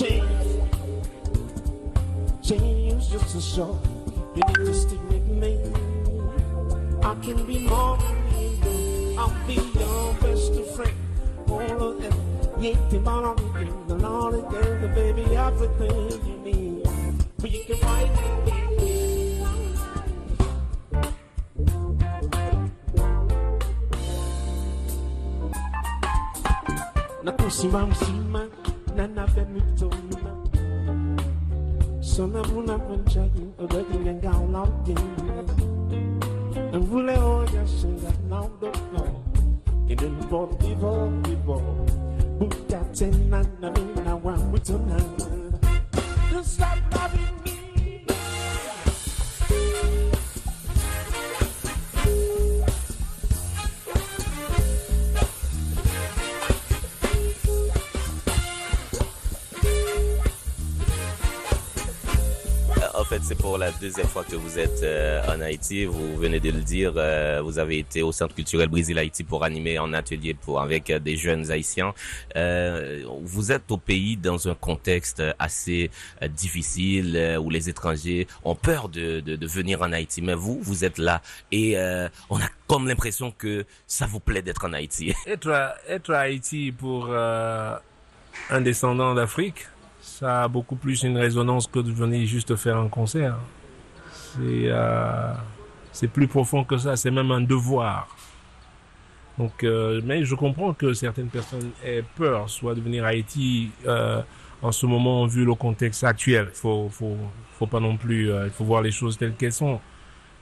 change 2.42 3.08
just 3.10 3.34
a 3.34 3.40
show. 3.40 3.80
You 4.34 4.42
need 4.46 4.54
to 4.56 4.74
stick 4.74 5.00
with 5.08 5.26
me. 5.26 5.58
I 7.02 7.14
can 7.22 7.46
be 7.46 7.60
more 7.60 7.96
than. 7.96 9.18
I'll 9.18 9.32
be 9.46 9.54
your 9.54 10.12
best 10.20 10.52
friend. 10.76 10.92
All 11.48 11.82
of 11.82 12.02
them. 12.02 12.12
Yeah, 12.60 12.98
bottom 12.98 13.42
of 13.42 13.62
you. 13.62 13.84
The 13.88 13.94
Lord 13.94 14.34
is 14.34 14.80
the 14.82 14.88
baby, 14.94 15.34
everything 15.34 16.10
you 16.28 16.36
need. 16.44 16.82
But 17.38 17.50
you 17.50 17.64
can 17.64 17.76
find 17.76 18.10
me. 18.14 18.66
Nakusimama 27.22 27.86
msima 27.86 28.22
na 28.22 28.25
enjoy 32.96 33.30
you. 33.34 33.45
C'est 63.26 63.34
pour 63.34 63.58
la 63.58 63.72
deuxième 63.72 64.06
fois 64.06 64.22
que 64.22 64.36
vous 64.36 64.56
êtes 64.56 64.84
euh, 64.84 65.20
en 65.26 65.40
Haïti. 65.40 65.84
Vous 65.84 66.16
venez 66.16 66.38
de 66.38 66.52
le 66.52 66.60
dire. 66.60 66.92
euh, 66.96 67.40
vous 67.42 67.58
avez 67.58 67.80
été 67.80 68.00
au 68.00 68.12
Centre 68.12 68.36
culturel 68.36 68.68
Brésil 68.68 68.96
Haïti 69.00 69.24
pour 69.24 69.42
animer 69.42 69.78
un 69.78 69.92
atelier 69.94 70.36
avec 70.56 70.90
euh, 70.90 71.00
des 71.00 71.16
jeunes 71.16 71.50
haïtiens. 71.50 71.92
Vous 72.36 73.50
êtes 73.50 73.68
au 73.72 73.78
pays 73.78 74.16
dans 74.16 74.48
un 74.48 74.54
contexte 74.54 75.22
assez 75.40 75.90
difficile 76.30 77.36
où 77.42 77.50
les 77.50 77.68
étrangers 77.68 78.28
ont 78.44 78.54
peur 78.54 78.88
de, 78.88 79.46
venir 79.46 79.82
en 79.82 79.92
Haïti. 79.92 80.22
Mais 80.22 80.34
vous, 80.34 80.60
vous 80.62 80.84
êtes 80.84 80.98
là 80.98 81.20
et 81.50 81.76
on 82.30 82.38
a 82.38 82.48
comme 82.68 82.86
l'impression 82.86 83.32
que 83.32 83.64
ça 83.88 84.06
vous 84.06 84.20
plaît 84.20 84.42
d'être 84.42 84.66
en 84.66 84.72
Haïti. 84.72 85.14
Être 85.26 85.50
à, 85.50 85.74
être 85.88 86.12
à 86.12 86.20
Haïti 86.20 86.72
pour 86.72 87.12
un 87.12 88.60
descendant 88.60 89.14
d'Afrique, 89.14 89.66
ça 90.06 90.44
a 90.44 90.48
beaucoup 90.48 90.76
plus 90.76 91.02
une 91.02 91.18
résonance 91.18 91.66
que 91.66 91.80
de 91.80 91.90
venir 91.90 92.26
juste 92.26 92.54
faire 92.54 92.76
un 92.76 92.88
concert. 92.88 93.36
C'est 94.08 94.68
euh, 94.70 95.34
plus 96.12 96.28
profond 96.28 96.62
que 96.62 96.78
ça, 96.78 96.96
c'est 96.96 97.10
même 97.10 97.32
un 97.32 97.40
devoir. 97.40 98.06
Donc, 99.36 99.64
euh, 99.64 100.00
mais 100.04 100.24
je 100.24 100.34
comprends 100.36 100.72
que 100.72 100.94
certaines 100.94 101.28
personnes 101.28 101.70
aient 101.84 102.04
peur, 102.14 102.48
soit 102.48 102.74
de 102.74 102.80
venir 102.80 103.04
à 103.04 103.08
Haïti 103.08 103.70
euh, 103.86 104.22
en 104.62 104.70
ce 104.70 104.86
moment 104.86 105.26
vu 105.26 105.44
le 105.44 105.54
contexte 105.54 106.04
actuel. 106.04 106.46
Il 106.50 106.56
faut, 106.56 106.88
faut, 106.88 107.16
faut 107.58 107.66
pas 107.66 107.80
non 107.80 107.96
plus, 107.96 108.30
il 108.30 108.50
faut 108.50 108.64
voir 108.64 108.82
les 108.82 108.92
choses 108.92 109.18
telles 109.18 109.34
qu'elles 109.34 109.52
sont. 109.52 109.80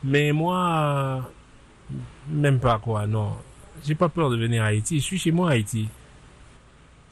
Mais 0.05 0.31
moi, 0.33 1.31
même 2.29 2.61
pas 2.61 2.79
quoi, 2.79 3.07
non. 3.07 3.33
J'ai 3.83 3.95
pas 3.95 4.11
peur 4.11 4.29
de 4.29 4.37
venir 4.37 4.63
à 4.63 4.67
Haïti. 4.67 5.01
Je 5.01 5.05
suis 5.05 5.19
chez 5.19 5.33
moi 5.33 5.49
à 5.49 5.53
Haïti. 5.55 5.89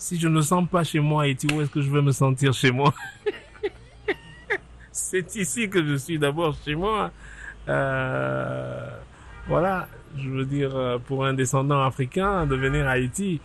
Si 0.03 0.19
je 0.19 0.27
ne 0.27 0.41
sens 0.41 0.69
pas 0.69 0.83
chez 0.83 0.99
moi 0.99 1.23
Haïti, 1.23 1.47
où 1.55 1.61
est-ce 1.61 1.71
que 1.71 1.81
je 1.81 1.89
vais 1.89 2.03
me 2.03 2.11
sentir 2.11 2.53
chez 2.53 2.73
moi? 2.73 2.93
C'est 4.91 5.37
ici 5.37 5.69
que 5.69 5.81
je 5.87 5.95
suis 5.95 6.19
d'abord 6.19 6.57
chez 6.65 6.75
moi. 6.75 7.13
Euh, 7.69 8.89
voilà, 9.47 9.87
je 10.19 10.29
veux 10.29 10.45
dire, 10.45 10.75
euh, 10.75 10.99
pour 10.99 11.25
un 11.25 11.35
descendant 11.35 11.81
africain, 11.85 12.47
de 12.47 12.57
venir 12.57 12.85
à 12.89 12.93
Haïti. 12.93 13.41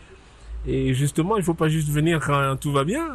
Et 0.66 0.96
justement, 0.96 1.38
il 1.38 1.44
faut 1.44 1.54
pas 1.54 1.70
juste 1.70 1.90
venir 1.90 2.20
quand 2.26 2.56
tout 2.60 2.72
va 2.72 2.84
bien. 2.84 3.06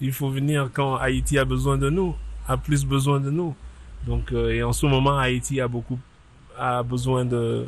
Il 0.00 0.12
faut 0.12 0.30
venir 0.30 0.70
quand 0.72 0.94
Haïti 0.94 1.36
a 1.36 1.44
besoin 1.44 1.76
de 1.76 1.90
nous, 1.90 2.14
a 2.46 2.56
plus 2.56 2.86
besoin 2.86 3.18
de 3.18 3.30
nous. 3.30 3.56
Donc, 4.06 4.30
euh, 4.30 4.52
et 4.52 4.62
en 4.62 4.72
ce 4.72 4.86
moment, 4.86 5.18
Haïti 5.18 5.60
a 5.60 5.66
beaucoup, 5.66 5.98
a 6.56 6.84
besoin 6.84 7.24
de, 7.24 7.66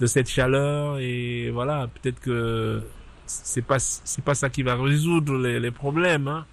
de 0.00 0.06
cette 0.06 0.30
chaleur 0.30 1.00
et 1.00 1.50
voilà, 1.50 1.86
peut-être 1.88 2.20
que 2.20 2.82
c'est 3.26 3.62
pas, 3.62 3.78
c'est 3.78 4.24
pas 4.24 4.34
ça 4.34 4.50
qui 4.50 4.62
va 4.62 4.76
résoudre 4.76 5.36
les, 5.36 5.70
problèmes, 5.70 6.28
hein. 6.28 6.46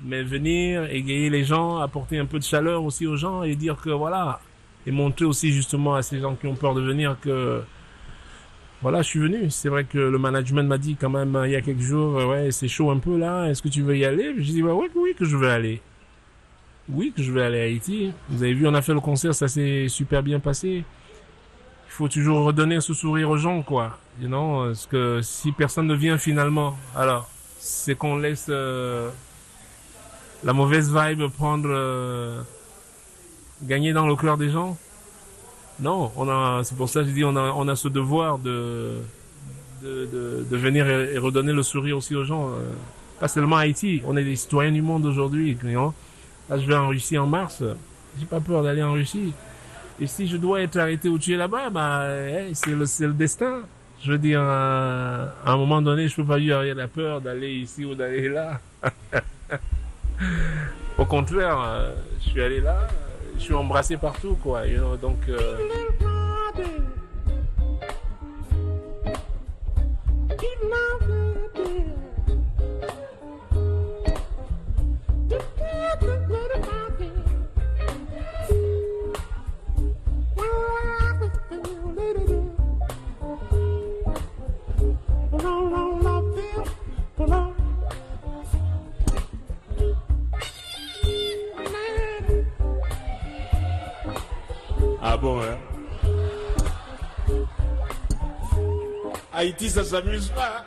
Mais 0.00 0.22
venir, 0.22 0.84
égayer 0.90 1.28
les 1.28 1.42
gens, 1.42 1.78
apporter 1.78 2.18
un 2.18 2.26
peu 2.26 2.38
de 2.38 2.44
chaleur 2.44 2.84
aussi 2.84 3.06
aux 3.06 3.16
gens 3.16 3.42
et 3.42 3.56
dire 3.56 3.76
que 3.76 3.90
voilà, 3.90 4.40
et 4.86 4.92
montrer 4.92 5.24
aussi 5.24 5.52
justement 5.52 5.96
à 5.96 6.02
ces 6.02 6.20
gens 6.20 6.36
qui 6.36 6.46
ont 6.46 6.54
peur 6.54 6.74
de 6.74 6.80
venir 6.80 7.16
que 7.20 7.62
voilà, 8.80 9.02
je 9.02 9.08
suis 9.08 9.18
venu. 9.18 9.50
C'est 9.50 9.68
vrai 9.68 9.84
que 9.84 9.98
le 9.98 10.18
management 10.18 10.68
m'a 10.68 10.78
dit 10.78 10.94
quand 10.94 11.10
même 11.10 11.36
il 11.44 11.50
y 11.50 11.56
a 11.56 11.60
quelques 11.60 11.80
jours, 11.80 12.18
euh, 12.18 12.26
ouais, 12.26 12.50
c'est 12.52 12.68
chaud 12.68 12.90
un 12.90 12.98
peu 12.98 13.18
là. 13.18 13.46
Est-ce 13.48 13.60
que 13.60 13.68
tu 13.68 13.82
veux 13.82 13.96
y 13.96 14.04
aller? 14.04 14.34
J'ai 14.38 14.52
dit 14.52 14.62
bah 14.62 14.74
ouais, 14.74 14.88
oui 14.94 15.14
que 15.18 15.24
je 15.24 15.36
veux 15.36 15.48
aller. 15.50 15.82
Oui 16.88 17.12
que 17.14 17.22
je 17.22 17.32
vais 17.32 17.42
aller 17.42 17.60
à 17.60 17.64
Haïti. 17.64 18.12
Vous 18.28 18.42
avez 18.42 18.54
vu, 18.54 18.66
on 18.66 18.74
a 18.74 18.82
fait 18.82 18.94
le 18.94 19.00
concert, 19.00 19.34
ça 19.34 19.48
s'est 19.48 19.88
super 19.88 20.22
bien 20.22 20.38
passé. 20.38 20.84
Il 21.88 21.92
faut 21.98 22.08
toujours 22.08 22.44
redonner 22.44 22.80
ce 22.80 22.94
sourire 22.94 23.30
aux 23.30 23.36
gens, 23.36 23.62
quoi. 23.62 23.98
You 24.20 24.28
know, 24.28 24.66
parce 24.66 24.86
que 24.86 25.20
si 25.22 25.52
personne 25.52 25.86
ne 25.86 25.94
vient 25.94 26.18
finalement, 26.18 26.76
alors 26.94 27.28
c'est 27.58 27.96
qu'on 27.96 28.16
laisse 28.16 28.46
euh, 28.48 29.10
la 30.44 30.52
mauvaise 30.52 30.92
vibe 30.94 31.26
prendre 31.28 31.68
euh, 31.68 32.40
gagner 33.62 33.92
dans 33.92 34.06
le 34.06 34.16
cœur 34.16 34.36
des 34.36 34.50
gens. 34.50 34.76
Non, 35.80 36.12
on 36.16 36.28
a, 36.28 36.62
c'est 36.64 36.76
pour 36.76 36.88
ça 36.88 37.00
que 37.02 37.08
je 37.08 37.12
dis, 37.12 37.24
on 37.24 37.36
a, 37.36 37.52
on 37.56 37.68
a 37.68 37.76
ce 37.76 37.88
devoir 37.88 38.38
de 38.38 38.98
de, 39.82 40.56
venir 40.56 40.88
et, 40.88 41.18
redonner 41.18 41.52
le 41.52 41.62
sourire 41.62 41.98
aussi 41.98 42.14
aux 42.14 42.24
gens. 42.24 42.48
euh, 42.48 42.72
pas 43.20 43.28
seulement 43.28 43.56
Haïti, 43.56 44.02
on 44.06 44.16
est 44.16 44.24
des 44.24 44.36
citoyens 44.36 44.72
du 44.72 44.82
monde 44.82 45.04
aujourd'hui. 45.04 45.56
Là, 45.64 46.58
je 46.58 46.66
vais 46.66 46.74
en 46.74 46.88
Russie 46.88 47.18
en 47.18 47.26
mars. 47.26 47.62
J'ai 48.18 48.26
pas 48.26 48.40
peur 48.40 48.62
d'aller 48.62 48.82
en 48.82 48.92
Russie. 48.92 49.32
Et 50.00 50.06
si 50.06 50.28
je 50.28 50.36
dois 50.36 50.62
être 50.62 50.76
arrêté 50.76 51.08
ou 51.08 51.18
tué 51.18 51.36
là-bas, 51.36 51.70
bah, 51.70 52.08
hey, 52.08 52.54
c'est 52.54 52.70
le, 52.70 53.12
destin. 53.12 53.62
Je 54.00 54.12
veux 54.12 54.18
dire, 54.18 54.40
euh, 54.40 55.26
à 55.44 55.52
un 55.52 55.56
moment 55.56 55.82
donné, 55.82 56.06
je 56.06 56.14
peux 56.14 56.24
pas 56.24 56.38
dire, 56.38 56.64
il 56.64 56.68
y 56.68 56.74
la 56.74 56.86
peur 56.86 57.20
d'aller 57.20 57.52
ici 57.52 57.84
ou 57.84 57.96
d'aller 57.96 58.28
là. 58.28 58.60
Au 60.98 61.04
contraire, 61.04 61.60
euh, 61.60 61.94
je 62.20 62.30
suis 62.30 62.42
allé 62.42 62.60
là, 62.60 62.86
je 63.36 63.42
suis 63.42 63.54
embrassé 63.54 63.96
partout, 63.96 64.36
quoi. 64.40 64.66
you 64.66 64.78
know, 64.78 64.96
donc, 64.96 65.18
euh, 65.28 65.56
Haïti, 99.48 99.70
ça 99.70 99.82
s'amuse 99.82 100.28
pas. 100.28 100.62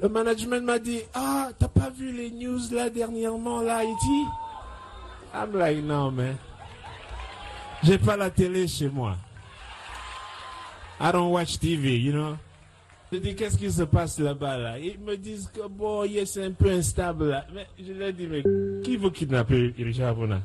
Le 0.00 0.08
management 0.08 0.64
m'a 0.64 0.78
dit, 0.80 1.02
ah, 1.14 1.50
t'as 1.56 1.68
pas 1.68 1.88
vu 1.90 2.10
les 2.10 2.32
news 2.32 2.58
là 2.72 2.90
dernièrement 2.90 3.62
là, 3.62 3.76
Haïti? 3.76 4.24
I'm 5.32 5.56
like, 5.56 5.84
non, 5.84 6.10
man. 6.10 6.36
J'ai 7.84 7.98
pas 7.98 8.16
la 8.16 8.30
télé 8.30 8.66
chez 8.66 8.88
moi. 8.88 9.14
I 11.00 11.12
don't 11.12 11.30
watch 11.30 11.60
TV, 11.60 11.96
you 11.96 12.12
know? 12.12 12.36
Je 13.10 13.16
dis, 13.18 13.34
qu'est-ce 13.34 13.56
qui 13.56 13.72
se 13.72 13.84
passe 13.84 14.18
là-bas, 14.18 14.58
là? 14.58 14.78
Ils 14.78 14.98
me 15.00 15.16
disent 15.16 15.50
que, 15.52 15.66
bon, 15.66 16.06
c'est 16.26 16.44
un 16.44 16.52
peu 16.52 16.70
instable. 16.70 17.42
Mais 17.54 17.66
je 17.78 17.92
leur 17.92 18.12
dis, 18.12 18.26
mais 18.26 18.42
qui 18.82 18.98
veut 18.98 19.10
kidnapper 19.10 19.74
Richard 19.78 20.14
Bona? 20.14 20.42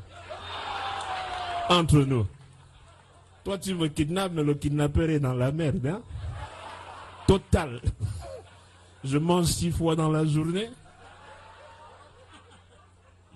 Entre 1.68 1.98
nous. 1.98 2.26
Toi, 3.44 3.58
tu 3.58 3.74
me 3.74 3.88
kidnappes, 3.88 4.32
mais 4.32 4.42
le 4.42 4.54
kidnappeur 4.54 5.10
est 5.10 5.20
dans 5.20 5.34
la 5.34 5.52
merde, 5.52 5.86
hein? 5.86 6.00
Total. 7.26 7.80
Je 9.02 9.18
mange 9.18 9.46
six 9.46 9.70
fois 9.70 9.94
dans 9.94 10.10
la 10.10 10.24
journée. 10.24 10.70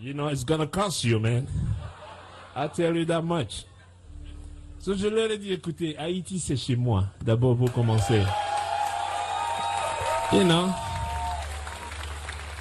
You 0.00 0.14
know, 0.14 0.30
it's 0.30 0.44
gonna 0.44 0.66
cost 0.66 1.04
you, 1.04 1.18
man. 1.18 1.46
I 2.56 2.68
tell 2.68 2.96
you 2.96 3.04
that 3.04 3.20
much. 3.20 3.66
So, 4.78 4.94
je 4.94 5.08
leur 5.08 5.30
ai 5.30 5.36
dit, 5.36 5.52
écoutez, 5.52 5.98
Haïti, 5.98 6.38
c'est 6.38 6.56
chez 6.56 6.76
moi. 6.76 7.04
D'abord, 7.20 7.56
pour 7.56 7.70
commencer. 7.72 8.22
You 10.32 10.44
know. 10.44 10.70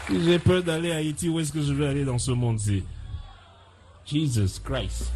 Si 0.07 0.23
j'ai 0.23 0.39
peur 0.39 0.63
d'aller 0.63 0.91
à 0.93 0.97
Haïti, 0.97 1.27
où 1.27 1.39
est-ce 1.39 1.51
que 1.51 1.61
je 1.61 1.73
vais 1.73 1.87
aller 1.87 2.05
dans 2.05 2.17
ce 2.17 2.31
monde-ci? 2.31 2.83
Jesus 4.05 4.59
Christ. 4.63 5.11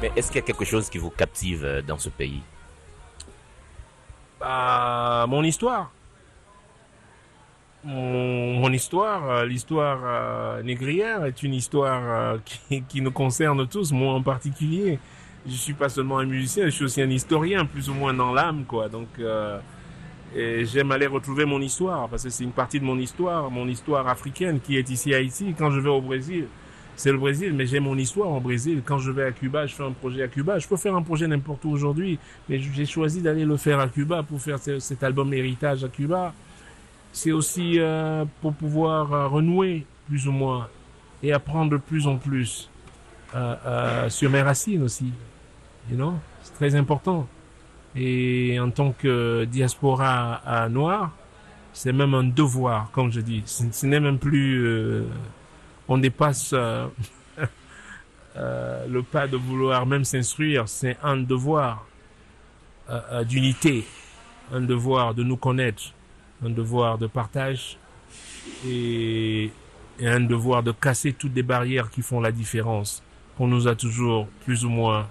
Mais 0.00 0.12
est-ce 0.14 0.28
qu'il 0.28 0.36
y 0.36 0.44
a 0.44 0.46
quelque 0.46 0.64
chose 0.64 0.88
qui 0.88 0.98
vous 0.98 1.10
captive 1.10 1.64
euh, 1.64 1.82
dans 1.82 1.98
ce 1.98 2.08
pays? 2.08 2.40
Bah, 4.38 5.26
mon 5.28 5.42
histoire. 5.42 5.90
Mon, 7.84 8.72
histoire, 8.72 9.30
euh, 9.30 9.46
l'histoire 9.46 10.00
euh, 10.04 10.62
négrière 10.62 11.24
est 11.24 11.42
une 11.42 11.54
histoire 11.54 12.38
qui, 12.88 13.00
nous 13.00 13.10
concerne 13.10 13.66
tous, 13.66 13.92
moi 13.92 14.14
en 14.14 14.22
particulier. 14.22 14.98
Je 15.46 15.54
suis 15.54 15.74
pas 15.74 15.88
seulement 15.88 16.18
un 16.18 16.26
musicien, 16.26 16.66
je 16.66 16.70
suis 16.70 16.84
aussi 16.84 17.02
un 17.02 17.10
historien, 17.10 17.64
plus 17.64 17.88
ou 17.88 17.94
moins 17.94 18.12
dans 18.12 18.32
l'âme, 18.32 18.64
quoi. 18.66 18.88
Donc, 18.88 19.08
j'aime 20.34 20.92
aller 20.92 21.06
retrouver 21.06 21.44
mon 21.46 21.60
histoire 21.60 22.08
parce 22.08 22.24
que 22.24 22.28
c'est 22.28 22.44
une 22.44 22.52
partie 22.52 22.78
de 22.78 22.84
mon 22.84 22.98
histoire, 22.98 23.50
mon 23.50 23.66
histoire 23.66 24.06
africaine 24.08 24.60
qui 24.60 24.76
est 24.76 24.90
ici 24.90 25.14
à 25.14 25.18
Haïti. 25.18 25.54
Quand 25.56 25.70
je 25.70 25.80
vais 25.80 25.88
au 25.88 26.02
Brésil, 26.02 26.48
c'est 26.98 27.12
le 27.12 27.18
Brésil, 27.18 27.52
mais 27.54 27.64
j'ai 27.64 27.78
mon 27.78 27.96
histoire 27.96 28.28
au 28.30 28.40
Brésil. 28.40 28.82
Quand 28.84 28.98
je 28.98 29.12
vais 29.12 29.22
à 29.22 29.30
Cuba, 29.30 29.66
je 29.66 29.74
fais 29.74 29.84
un 29.84 29.92
projet 29.92 30.20
à 30.24 30.26
Cuba. 30.28 30.58
Je 30.58 30.66
peux 30.66 30.76
faire 30.76 30.96
un 30.96 31.02
projet 31.02 31.28
n'importe 31.28 31.64
où 31.64 31.70
aujourd'hui, 31.70 32.18
mais 32.48 32.58
j'ai 32.58 32.86
choisi 32.86 33.22
d'aller 33.22 33.44
le 33.44 33.56
faire 33.56 33.78
à 33.78 33.86
Cuba 33.86 34.24
pour 34.24 34.40
faire 34.40 34.58
ce- 34.58 34.80
cet 34.80 35.04
album 35.04 35.32
Héritage 35.32 35.84
à 35.84 35.88
Cuba. 35.88 36.34
C'est 37.12 37.30
aussi 37.30 37.78
euh, 37.78 38.24
pour 38.42 38.52
pouvoir 38.52 39.12
euh, 39.12 39.28
renouer 39.28 39.86
plus 40.08 40.26
ou 40.26 40.32
moins 40.32 40.66
et 41.22 41.32
apprendre 41.32 41.70
de 41.70 41.76
plus 41.76 42.06
en 42.08 42.16
plus 42.16 42.68
euh, 43.36 44.08
sur 44.10 44.28
mes 44.28 44.42
racines 44.42 44.82
aussi. 44.82 45.12
You 45.90 45.96
know? 45.96 46.14
C'est 46.42 46.54
très 46.54 46.74
important. 46.74 47.28
Et 47.94 48.58
en 48.60 48.70
tant 48.70 48.90
que 48.92 49.44
diaspora 49.44 50.42
euh, 50.46 50.68
noire, 50.68 51.12
c'est 51.72 51.92
même 51.92 52.14
un 52.14 52.24
devoir, 52.24 52.90
comme 52.90 53.12
je 53.12 53.20
dis. 53.20 53.42
Ce 53.46 53.86
n'est 53.86 54.00
même 54.00 54.18
plus... 54.18 55.04
on 55.88 55.98
dépasse 55.98 56.50
euh, 56.52 56.86
euh, 58.36 58.86
le 58.86 59.02
pas 59.02 59.26
de 59.26 59.36
vouloir 59.36 59.86
même 59.86 60.04
s'instruire, 60.04 60.68
c'est 60.68 60.96
un 61.02 61.16
devoir 61.16 61.86
euh, 62.90 63.24
d'unité, 63.24 63.84
un 64.52 64.60
devoir 64.60 65.14
de 65.14 65.24
nous 65.24 65.36
connaître, 65.36 65.92
un 66.44 66.50
devoir 66.50 66.98
de 66.98 67.06
partage 67.06 67.78
et, 68.66 69.50
un 70.00 70.20
devoir 70.20 70.62
de 70.62 70.70
casser 70.70 71.12
toutes 71.12 71.34
les 71.34 71.42
barrières 71.42 71.90
qui 71.90 72.02
font 72.02 72.20
la 72.20 72.30
différence, 72.30 73.02
qu'on 73.36 73.48
nous 73.48 73.66
a 73.66 73.74
toujours 73.74 74.28
plus 74.44 74.64
ou 74.64 74.70
moins 74.70 75.08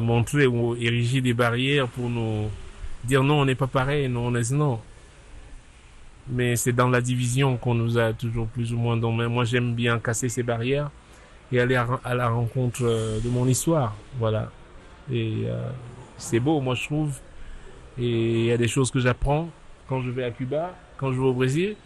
montré 0.00 0.46
ou 0.46 0.74
érigé 0.76 1.20
des 1.20 1.34
barrières 1.34 1.88
pour 1.88 2.08
nous 2.08 2.48
dire 3.04 3.22
non, 3.22 3.40
on 3.40 3.44
n'est 3.44 3.54
pas 3.54 3.66
pareil, 3.66 4.08
non, 4.08 4.28
on 4.28 4.34
est 4.34 4.50
non 4.50 4.80
mais 6.28 6.56
c'est 6.56 6.72
dans 6.72 6.88
la 6.88 7.00
division 7.00 7.56
qu'on 7.56 7.74
nous 7.74 7.98
a 7.98 8.12
toujours 8.12 8.46
plus 8.46 8.72
ou 8.72 8.78
moins. 8.78 8.96
Donc, 8.96 9.18
mais 9.18 9.28
moi, 9.28 9.44
j'aime 9.44 9.74
bien 9.74 9.98
casser 9.98 10.28
ces 10.28 10.42
barrières 10.42 10.90
et 11.52 11.60
aller 11.60 11.76
à, 11.76 11.86
à 12.04 12.14
la 12.14 12.28
rencontre 12.28 12.80
euh, 12.82 13.20
de 13.20 13.28
mon 13.28 13.46
histoire. 13.46 13.94
Voilà. 14.18 14.50
Et 15.10 15.44
euh, 15.46 15.70
c'est 16.16 16.40
beau, 16.40 16.60
moi, 16.60 16.74
je 16.74 16.84
trouve. 16.84 17.18
Et 17.98 18.40
il 18.40 18.44
y 18.46 18.52
a 18.52 18.56
des 18.56 18.68
choses 18.68 18.90
que 18.90 18.98
j'apprends 18.98 19.48
quand 19.88 20.02
je 20.02 20.10
vais 20.10 20.24
à 20.24 20.30
Cuba, 20.30 20.74
quand 20.96 21.12
je 21.12 21.18
vais 21.18 21.26
au 21.26 21.32
Brésil, 21.32 21.76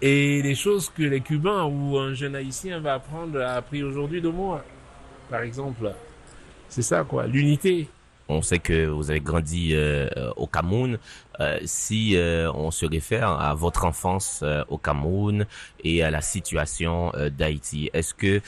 et 0.00 0.42
des 0.42 0.54
choses 0.54 0.88
que 0.90 1.02
les 1.02 1.20
Cubains 1.20 1.64
ou 1.64 1.98
un 1.98 2.14
jeune 2.14 2.36
Haïtien 2.36 2.78
va 2.78 2.94
apprendre, 2.94 3.40
a 3.40 3.54
appris 3.54 3.82
aujourd'hui 3.82 4.20
de 4.20 4.28
moi. 4.28 4.64
Par 5.28 5.40
exemple, 5.40 5.92
c'est 6.68 6.82
ça, 6.82 7.04
quoi. 7.04 7.26
L'unité. 7.26 7.88
On 8.28 8.42
sait 8.42 8.58
que 8.58 8.86
vous 8.86 9.10
avez 9.10 9.20
grandi 9.20 9.70
euh, 9.72 10.06
au 10.36 10.46
Cameroun. 10.46 10.98
Euh, 11.40 11.58
si 11.64 12.16
euh, 12.16 12.50
on 12.52 12.70
se 12.70 12.86
réfère 12.86 13.28
à 13.28 13.54
votre 13.54 13.84
enfance 13.84 14.40
euh, 14.42 14.64
au 14.68 14.78
Cameroun 14.78 15.46
et 15.84 16.02
à 16.02 16.10
la 16.10 16.20
situation 16.20 17.12
euh, 17.14 17.30
d'Haïti, 17.30 17.90
est-ce 17.92 18.14
que 18.14 18.40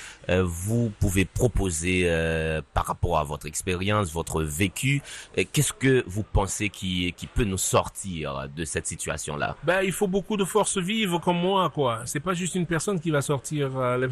vous 0.43 0.93
pouvez 1.01 1.25
proposer 1.25 2.09
par 2.75 2.87
rapport 2.87 3.19
à 3.19 3.25
votre 3.25 3.47
expérience, 3.47 4.13
votre 4.13 4.43
vécu, 4.43 5.03
qu'est-ce 5.53 5.73
que 5.73 6.05
vous 6.07 6.23
pensez 6.23 6.69
qui, 6.69 7.13
qui 7.17 7.27
peut 7.27 7.45
nous 7.45 7.59
sortir 7.59 8.49
de 8.55 8.65
cette 8.65 8.87
situation-là? 8.87 9.57
Ben, 9.65 9.83
il 9.83 9.93
faut 9.93 10.07
beaucoup 10.07 10.37
de 10.37 10.45
force 10.45 10.79
vive 10.79 11.19
comme 11.19 11.39
moi, 11.39 11.71
quoi. 11.71 12.03
C'est 12.05 12.21
pas 12.21 12.35
juste 12.35 12.55
une 12.55 12.67
personne 12.67 13.01
qui 13.01 13.11
va 13.11 13.23
sortir. 13.23 13.71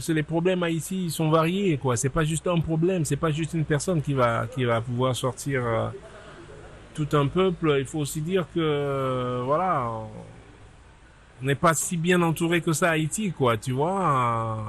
les 0.09 0.23
problèmes 0.23 0.63
à 0.63 0.67
Haïti 0.67 1.05
ils 1.05 1.11
sont 1.11 1.31
variés, 1.31 1.79
quoi. 1.79 1.97
C'est 1.97 2.09
pas 2.09 2.25
juste 2.25 2.47
un 2.47 2.61
problème. 2.61 3.05
C'est 3.05 3.17
pas 3.17 3.31
juste 3.31 3.55
une 3.55 3.65
personne 3.65 4.03
qui 4.03 4.15
va 4.15 4.47
qui 4.47 4.65
va 4.65 4.81
pouvoir 4.81 5.15
sortir 5.15 5.93
tout 6.99 7.17
un 7.17 7.27
peuple. 7.29 7.77
Il 7.79 7.87
faut 7.87 8.01
aussi 8.01 8.21
dire 8.21 8.47
que 8.55 8.61
euh, 8.61 9.43
voilà, 9.45 9.89
on 11.41 11.47
n'est 11.47 11.55
pas 11.55 11.75
si 11.75 11.97
bien 11.97 12.21
entouré 12.23 12.61
que 12.61 12.73
ça 12.73 12.89
à 12.89 12.93
Haïti, 12.93 13.33
quoi. 13.33 13.57
Tu 13.57 13.73
vois. 13.73 14.59
euh, 14.59 14.63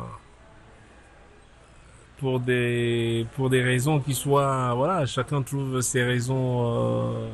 pour 2.20 2.40
des 2.40 3.26
pour 3.36 3.50
des 3.50 3.64
raisons 3.64 4.02
qui 4.02 4.14
soient 4.14 4.74
voilà 4.74 5.06
chacun 5.06 5.42
trouve 5.42 5.80
ses 5.80 6.04
raisons 6.04 6.66
euh, 6.66 7.30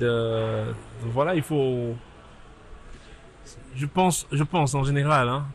de, 0.00 0.74
voilà, 1.02 1.34
il 1.34 1.42
faut. 1.42 1.94
Je 3.76 3.86
pense, 3.86 4.26
je 4.32 4.42
pense 4.44 4.74
en 4.74 4.84
général, 4.84 5.28
hein, 5.28 5.46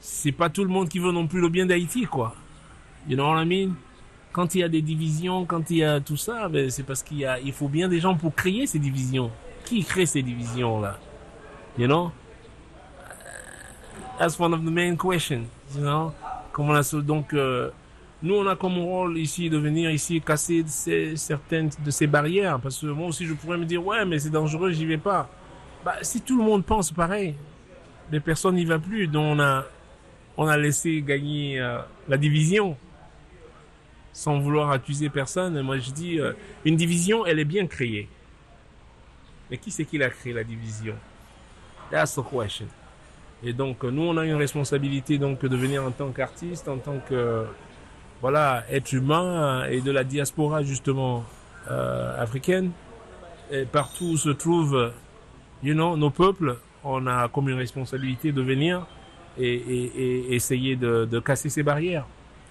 c'est 0.00 0.32
pas 0.32 0.50
tout 0.50 0.62
le 0.64 0.70
monde 0.70 0.88
qui 0.88 0.98
veut 0.98 1.12
non 1.12 1.26
plus 1.26 1.40
le 1.40 1.48
bien 1.48 1.66
d'Haïti, 1.66 2.04
quoi. 2.04 2.34
You 3.08 3.16
know 3.16 3.24
what 3.32 3.42
I 3.42 3.46
mean? 3.46 3.74
Quand 4.32 4.54
il 4.54 4.60
y 4.60 4.64
a 4.64 4.68
des 4.68 4.80
divisions, 4.80 5.44
quand 5.44 5.70
il 5.70 5.78
y 5.78 5.84
a 5.84 6.00
tout 6.00 6.16
ça, 6.16 6.48
ben, 6.48 6.70
c'est 6.70 6.84
parce 6.84 7.02
qu'il 7.02 7.18
y 7.18 7.26
a, 7.26 7.38
il 7.38 7.52
faut 7.52 7.68
bien 7.68 7.88
des 7.88 8.00
gens 8.00 8.16
pour 8.16 8.34
créer 8.34 8.66
ces 8.66 8.78
divisions. 8.78 9.30
Qui 9.64 9.84
crée 9.84 10.06
ces 10.06 10.22
divisions-là? 10.22 10.98
You 11.78 11.86
know? 11.86 12.12
That's 14.18 14.38
one 14.38 14.54
of 14.54 14.64
the 14.64 14.70
main 14.70 14.96
questions, 14.96 15.44
you 15.74 15.82
know? 15.82 16.12
Comment 16.52 16.72
on 16.72 16.76
a, 16.76 17.02
donc, 17.02 17.32
euh, 17.34 17.70
nous, 18.22 18.34
on 18.34 18.46
a 18.46 18.56
comme 18.56 18.78
rôle 18.78 19.18
ici 19.18 19.50
de 19.50 19.58
venir 19.58 19.90
ici 19.90 20.20
casser 20.20 20.64
certaines 21.16 21.70
de 21.84 21.90
ces 21.90 22.06
barrières. 22.06 22.58
Parce 22.60 22.78
que 22.78 22.86
moi 22.86 23.08
aussi, 23.08 23.26
je 23.26 23.34
pourrais 23.34 23.58
me 23.58 23.64
dire, 23.64 23.84
ouais, 23.84 24.04
mais 24.04 24.18
c'est 24.18 24.30
dangereux, 24.30 24.70
j'y 24.70 24.86
vais 24.86 24.98
pas. 24.98 25.28
Bah, 25.84 25.96
si 26.02 26.20
tout 26.20 26.38
le 26.38 26.44
monde 26.44 26.64
pense 26.64 26.90
pareil, 26.90 27.34
les 28.10 28.20
personnes 28.20 28.54
n'y 28.54 28.64
vont 28.64 28.78
plus. 28.78 29.08
Donc, 29.08 29.36
on 29.36 29.40
a, 29.40 29.64
on 30.36 30.46
a 30.46 30.56
laissé 30.56 31.02
gagner 31.02 31.60
euh, 31.60 31.78
la 32.08 32.16
division 32.16 32.76
sans 34.12 34.38
vouloir 34.38 34.70
accuser 34.70 35.08
personne. 35.08 35.60
Moi, 35.62 35.78
je 35.78 35.90
dis, 35.90 36.20
euh, 36.20 36.32
une 36.64 36.76
division, 36.76 37.24
elle 37.26 37.38
est 37.38 37.44
bien 37.44 37.66
créée. 37.66 38.08
Mais 39.50 39.58
qui 39.58 39.70
c'est 39.70 39.84
qui 39.84 39.98
l'a 39.98 40.10
créé, 40.10 40.32
la 40.32 40.44
division? 40.44 40.94
That's 41.90 42.14
the 42.14 42.22
question. 42.30 42.66
Et 43.42 43.52
donc, 43.52 43.82
nous, 43.82 44.02
on 44.02 44.16
a 44.16 44.24
une 44.24 44.36
responsabilité 44.36 45.18
donc 45.18 45.44
de 45.44 45.56
venir 45.56 45.84
en 45.84 45.90
tant 45.90 46.10
qu'artiste, 46.10 46.68
en 46.68 46.78
tant 46.78 46.98
que 47.08 47.44
voilà, 48.20 48.64
être 48.70 48.92
humain 48.92 49.66
et 49.66 49.80
de 49.80 49.90
la 49.90 50.04
diaspora 50.04 50.62
justement 50.62 51.24
euh, 51.70 52.22
africaine. 52.22 52.70
Et 53.50 53.64
partout 53.64 54.12
où 54.12 54.16
se 54.16 54.30
trouvent, 54.30 54.92
you 55.62 55.74
know, 55.74 55.96
nos 55.96 56.10
peuples, 56.10 56.56
on 56.84 57.06
a 57.06 57.28
comme 57.28 57.48
une 57.48 57.58
responsabilité 57.58 58.32
de 58.32 58.40
venir 58.40 58.86
et, 59.38 60.34
essayer 60.34 60.76
de, 60.76 61.20
casser 61.20 61.48
ces 61.48 61.62
barrières. 61.62 62.06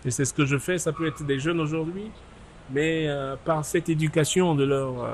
Et 0.06 0.12
c'est 0.12 0.26
ce 0.26 0.34
que 0.34 0.46
je 0.46 0.58
fais. 0.58 0.78
Ça 0.78 0.92
peut 0.92 1.08
être 1.08 1.24
des 1.24 1.40
jeunes 1.40 1.60
aujourd'hui, 1.60 2.10
mais 2.72 3.08
euh, 3.08 3.36
par 3.44 3.64
cette 3.66 3.90
éducation 3.90 4.56
de 4.56 4.64
leur 4.64 5.04
euh, 5.04 5.14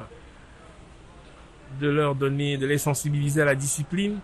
de 1.79 1.89
leur 1.89 2.15
donner, 2.15 2.57
de 2.57 2.65
les 2.65 2.77
sensibiliser 2.77 3.41
à 3.41 3.45
la 3.45 3.55
discipline 3.55 4.19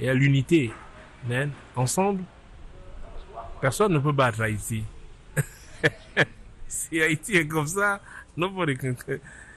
et 0.00 0.08
à 0.08 0.14
l'unité. 0.14 0.72
Man, 1.28 1.50
ensemble, 1.74 2.22
personne 3.60 3.92
ne 3.92 3.98
peut 3.98 4.12
battre 4.12 4.42
Haïti. 4.42 4.84
si 6.68 7.00
Haïti 7.00 7.36
est 7.36 7.48
comme 7.48 7.66
ça, 7.66 8.00
nobody 8.36 8.76
can, 8.76 8.94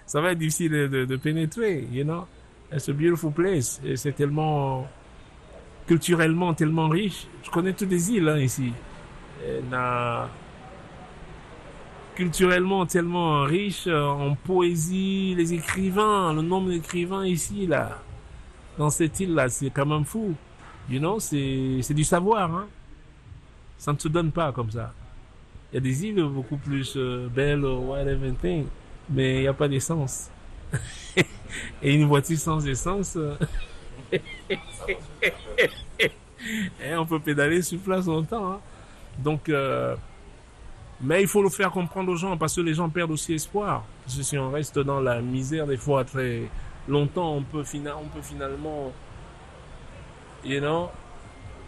ça 0.05 0.21
va 0.21 0.31
être 0.31 0.39
difficile 0.39 0.71
de, 0.71 1.15
pénétrer, 1.17 1.87
you 1.91 2.03
know. 2.03 2.25
It's 2.71 2.89
a 2.89 2.93
beautiful 2.93 3.31
place. 3.31 3.81
C'est 3.95 4.13
tellement, 4.13 4.87
culturellement 5.85 6.53
tellement 6.53 6.89
riche. 6.89 7.27
Je 7.43 7.49
connais 7.49 7.73
toutes 7.73 7.89
les 7.89 8.11
îles, 8.11 8.27
hein, 8.27 8.39
ici. 8.39 8.73
Et 9.45 9.61
na, 9.69 10.29
culturellement 12.15 12.85
tellement 12.85 13.43
riche 13.43 13.87
en 13.87 14.35
poésie, 14.35 15.35
les 15.35 15.53
écrivains, 15.53 16.33
le 16.33 16.41
nombre 16.41 16.69
d'écrivains 16.69 17.25
ici, 17.25 17.67
là, 17.67 18.01
dans 18.77 18.89
cette 18.89 19.19
île-là, 19.19 19.49
c'est 19.49 19.69
quand 19.69 19.85
même 19.85 20.05
fou. 20.05 20.35
You 20.89 20.99
know, 20.99 21.19
c'est, 21.19 21.93
du 21.93 22.03
savoir, 22.03 22.51
hein. 22.53 22.67
Ça 23.77 23.93
ne 23.93 23.99
se 23.99 24.07
donne 24.07 24.31
pas 24.31 24.51
comme 24.51 24.71
ça. 24.71 24.93
Il 25.71 25.75
y 25.75 25.77
a 25.77 25.81
des 25.81 26.05
îles 26.05 26.23
beaucoup 26.23 26.57
plus 26.57 26.93
euh, 26.95 27.27
belles, 27.27 27.63
whatever 27.63 28.31
thing, 28.41 28.65
mais 29.09 29.35
il 29.35 29.41
n'y 29.41 29.47
a 29.47 29.53
pas 29.53 29.67
d'essence. 29.67 30.31
Et 31.83 31.93
une 31.93 32.05
voiture 32.05 32.37
sans 32.37 32.65
essence, 32.65 33.15
euh, 33.15 33.35
et 36.81 36.95
on 36.95 37.05
peut 37.05 37.19
pédaler 37.19 37.61
sur 37.61 37.79
place 37.79 38.05
longtemps. 38.05 38.53
Hein. 38.53 38.59
Donc, 39.19 39.49
euh, 39.49 39.95
mais 41.01 41.21
il 41.21 41.27
faut 41.27 41.43
le 41.43 41.49
faire 41.49 41.71
comprendre 41.71 42.11
aux 42.11 42.15
gens 42.15 42.37
parce 42.37 42.55
que 42.55 42.61
les 42.61 42.73
gens 42.73 42.89
perdent 42.89 43.11
aussi 43.11 43.33
espoir. 43.33 43.83
Parce 44.03 44.17
que 44.17 44.23
si 44.23 44.37
on 44.37 44.49
reste 44.51 44.79
dans 44.79 44.99
la 44.99 45.21
misère 45.21 45.67
des 45.67 45.77
fois 45.77 46.03
très 46.03 46.43
longtemps, 46.87 47.35
on 47.35 47.43
peut, 47.43 47.63
finalement, 47.63 48.91
you 50.43 50.59
know, 50.59 50.89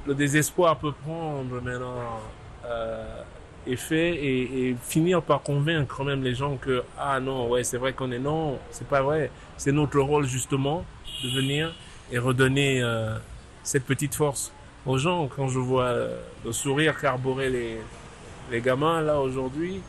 le 0.07 0.15
désespoir 0.15 0.77
peut 0.77 0.93
prendre 0.93 1.62
maintenant 1.62 2.21
euh, 2.65 3.21
effet 3.67 4.15
et, 4.15 4.75
finir 4.81 5.21
par 5.21 5.41
convaincre 5.41 6.03
même 6.03 6.23
les 6.23 6.33
gens 6.33 6.57
que 6.57 6.83
ah 6.97 7.19
non 7.19 7.49
ouais 7.49 7.63
c'est 7.63 7.77
vrai 7.77 7.93
qu'on 7.93 8.12
est 8.12 8.19
non 8.19 8.57
c'est 8.71 8.88
pas 8.88 9.01
vrai 9.01 9.29
c'est 9.57 9.71
notre 9.71 9.99
rôle 9.99 10.25
justement 10.25 10.85
de 11.23 11.29
venir 11.29 11.73
et 12.12 12.17
redonner 12.17 12.81
euh, 12.81 13.17
cette 13.63 13.85
petite 13.85 14.15
force 14.15 14.51
aux 14.85 14.97
gens 14.97 15.27
quand 15.27 15.47
je 15.47 15.59
vois 15.59 15.85
euh, 15.85 16.21
le 16.45 16.51
sourire 16.51 16.99
carburer 16.99 17.49
les 17.49 17.77
les 18.51 18.61
gamins 18.61 19.01
là 19.01 19.19
aujourd'hui 19.19 19.81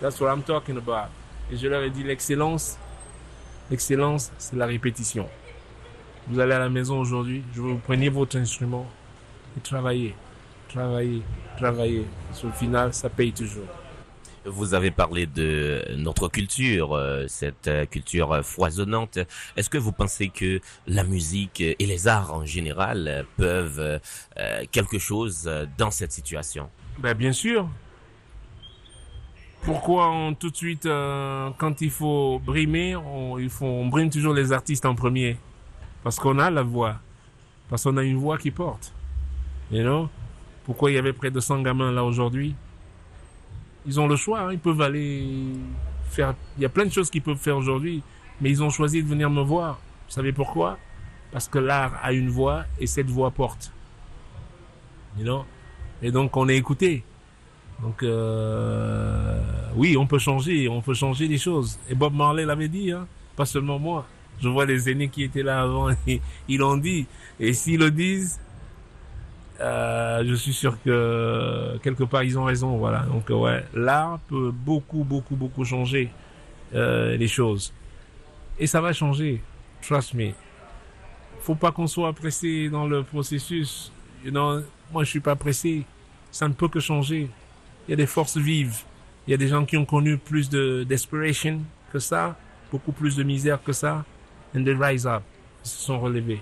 that's 0.00 0.20
what 0.20 0.32
I'm 0.32 0.42
talking 0.42 0.76
about 0.76 1.10
et 1.50 1.56
je 1.56 1.66
leur 1.66 1.82
ai 1.82 1.90
dit 1.90 2.02
l'excellence 2.02 2.78
l'excellence 3.70 4.30
c'est 4.38 4.56
la 4.56 4.66
répétition 4.66 5.28
vous 6.28 6.38
allez 6.38 6.52
à 6.52 6.58
la 6.58 6.68
maison 6.68 6.98
aujourd'hui 7.00 7.42
je 7.54 7.60
vous 7.60 7.78
preniez 7.78 8.08
votre 8.08 8.36
instrument 8.36 8.86
et 9.56 9.60
travailler 9.60 10.14
travailler, 10.70 11.22
travailler. 11.56 12.06
Sur 12.32 12.48
le 12.48 12.52
final, 12.54 12.94
ça 12.94 13.08
paye 13.08 13.32
toujours. 13.32 13.66
Vous 14.46 14.72
avez 14.72 14.90
parlé 14.90 15.26
de 15.26 15.84
notre 15.96 16.28
culture, 16.28 16.94
euh, 16.94 17.26
cette 17.28 17.70
culture 17.90 18.42
foisonnante. 18.42 19.18
Est-ce 19.56 19.68
que 19.68 19.76
vous 19.76 19.92
pensez 19.92 20.28
que 20.28 20.60
la 20.86 21.04
musique 21.04 21.60
et 21.60 21.76
les 21.78 22.08
arts 22.08 22.32
en 22.32 22.46
général 22.46 23.26
peuvent 23.36 24.00
euh, 24.38 24.64
quelque 24.72 24.98
chose 24.98 25.50
dans 25.76 25.90
cette 25.90 26.12
situation? 26.12 26.70
Ben, 26.98 27.14
Bien 27.14 27.32
sûr. 27.32 27.68
Pourquoi 29.62 30.10
on, 30.10 30.34
tout 30.34 30.50
de 30.50 30.56
suite, 30.56 30.86
euh, 30.86 31.50
quand 31.58 31.82
il 31.82 31.90
faut 31.90 32.40
brimer, 32.42 32.96
on, 32.96 33.38
il 33.38 33.50
faut, 33.50 33.66
on 33.66 33.86
brime 33.86 34.08
toujours 34.08 34.32
les 34.32 34.52
artistes 34.52 34.86
en 34.86 34.94
premier? 34.94 35.36
Parce 36.02 36.18
qu'on 36.18 36.38
a 36.38 36.50
la 36.50 36.62
voix. 36.62 36.96
Parce 37.68 37.84
qu'on 37.84 37.96
a 37.98 38.02
une 38.02 38.16
voix 38.16 38.38
qui 38.38 38.50
porte. 38.50 38.92
You 39.70 39.82
know? 39.82 40.08
Pourquoi 40.64 40.90
il 40.90 40.94
y 40.94 40.98
avait 40.98 41.12
près 41.12 41.30
de 41.30 41.40
100 41.40 41.60
gamins 41.60 41.92
là 41.92 42.04
aujourd'hui? 42.04 42.54
Ils 43.86 43.98
ont 44.00 44.06
le 44.06 44.16
choix, 44.16 44.40
hein, 44.40 44.52
ils 44.52 44.58
peuvent 44.58 44.80
aller 44.80 45.26
faire... 46.10 46.34
Il 46.56 46.62
y 46.62 46.66
a 46.66 46.68
plein 46.68 46.84
de 46.84 46.92
choses 46.92 47.10
qu'ils 47.10 47.22
peuvent 47.22 47.38
faire 47.38 47.56
aujourd'hui, 47.56 48.02
mais 48.40 48.50
ils 48.50 48.62
ont 48.62 48.70
choisi 48.70 49.02
de 49.02 49.08
venir 49.08 49.30
me 49.30 49.42
voir. 49.42 49.80
Vous 50.08 50.14
savez 50.14 50.32
pourquoi? 50.32 50.78
Parce 51.32 51.48
que 51.48 51.58
l'art 51.58 51.92
a 52.02 52.12
une 52.12 52.28
voix 52.28 52.64
et 52.78 52.86
cette 52.86 53.08
voix 53.08 53.30
porte. 53.30 53.72
You 55.18 55.24
know? 55.24 55.44
Et 56.02 56.10
donc 56.10 56.36
on 56.36 56.48
est 56.48 56.56
écouté. 56.56 57.04
Donc 57.82 58.02
euh, 58.02 59.40
oui, 59.74 59.96
on 59.96 60.06
peut 60.06 60.18
changer, 60.18 60.68
on 60.68 60.82
peut 60.82 60.94
changer 60.94 61.28
les 61.28 61.38
choses. 61.38 61.78
Et 61.88 61.94
Bob 61.94 62.14
Marley 62.14 62.44
l'avait 62.44 62.68
dit, 62.68 62.90
hein, 62.92 63.06
pas 63.36 63.46
seulement 63.46 63.78
moi. 63.78 64.06
Je 64.40 64.48
vois 64.48 64.64
les 64.64 64.90
aînés 64.90 65.08
qui 65.08 65.22
étaient 65.22 65.42
là 65.42 65.62
avant, 65.62 65.88
ils 66.48 66.58
l'ont 66.58 66.76
dit. 66.76 67.06
Et 67.38 67.52
s'ils 67.52 67.80
le 67.80 67.90
disent, 67.90 68.40
euh, 69.60 70.24
je 70.26 70.34
suis 70.34 70.52
sûr 70.52 70.76
que 70.82 71.76
quelque 71.82 72.04
part 72.04 72.22
ils 72.22 72.38
ont 72.38 72.44
raison, 72.44 72.76
voilà. 72.76 73.00
Donc 73.00 73.28
ouais, 73.28 73.64
l'art 73.74 74.18
peut 74.28 74.50
beaucoup, 74.52 75.04
beaucoup, 75.04 75.36
beaucoup 75.36 75.64
changer 75.64 76.10
euh, 76.74 77.16
les 77.16 77.28
choses, 77.28 77.72
et 78.58 78.66
ça 78.66 78.80
va 78.80 78.92
changer. 78.92 79.42
Trust 79.82 80.14
me. 80.14 80.32
Faut 81.40 81.54
pas 81.54 81.72
qu'on 81.72 81.86
soit 81.86 82.12
pressé 82.12 82.68
dans 82.68 82.86
le 82.86 83.02
processus. 83.02 83.90
You 84.24 84.30
know, 84.30 84.60
moi 84.92 85.04
je 85.04 85.10
suis 85.10 85.20
pas 85.20 85.36
pressé. 85.36 85.84
Ça 86.30 86.46
ne 86.46 86.52
peut 86.52 86.68
que 86.68 86.80
changer. 86.80 87.28
Il 87.86 87.90
y 87.90 87.94
a 87.94 87.96
des 87.96 88.06
forces 88.06 88.36
vives. 88.36 88.82
Il 89.26 89.30
y 89.30 89.34
a 89.34 89.36
des 89.36 89.48
gens 89.48 89.64
qui 89.64 89.76
ont 89.76 89.84
connu 89.84 90.16
plus 90.18 90.48
de 90.48 90.84
desperation 90.84 91.60
que 91.92 91.98
ça, 91.98 92.36
beaucoup 92.70 92.92
plus 92.92 93.16
de 93.16 93.22
misère 93.22 93.62
que 93.62 93.72
ça, 93.72 94.04
and 94.54 94.64
they 94.64 94.74
rise 94.74 95.06
up. 95.06 95.22
Ils 95.64 95.68
se 95.68 95.82
sont 95.82 95.98
relevés. 95.98 96.40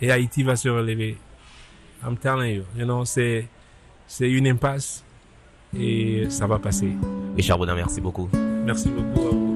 Et 0.00 0.10
Haïti 0.10 0.42
va 0.42 0.56
se 0.56 0.68
relever. 0.68 1.16
I'm 2.04 2.16
telling 2.16 2.54
you, 2.54 2.64
you 2.76 2.84
know, 2.84 3.04
c'est, 3.04 3.48
une 4.20 4.46
impasse 4.46 5.04
et 5.76 6.26
ça 6.30 6.46
va 6.46 6.58
passer. 6.58 6.92
Richard 7.36 7.58
Bonin, 7.58 7.74
merci 7.74 8.00
beaucoup. 8.00 8.28
Merci 8.64 8.88
beaucoup 8.90 9.26
à 9.26 9.30
vous. 9.30 9.48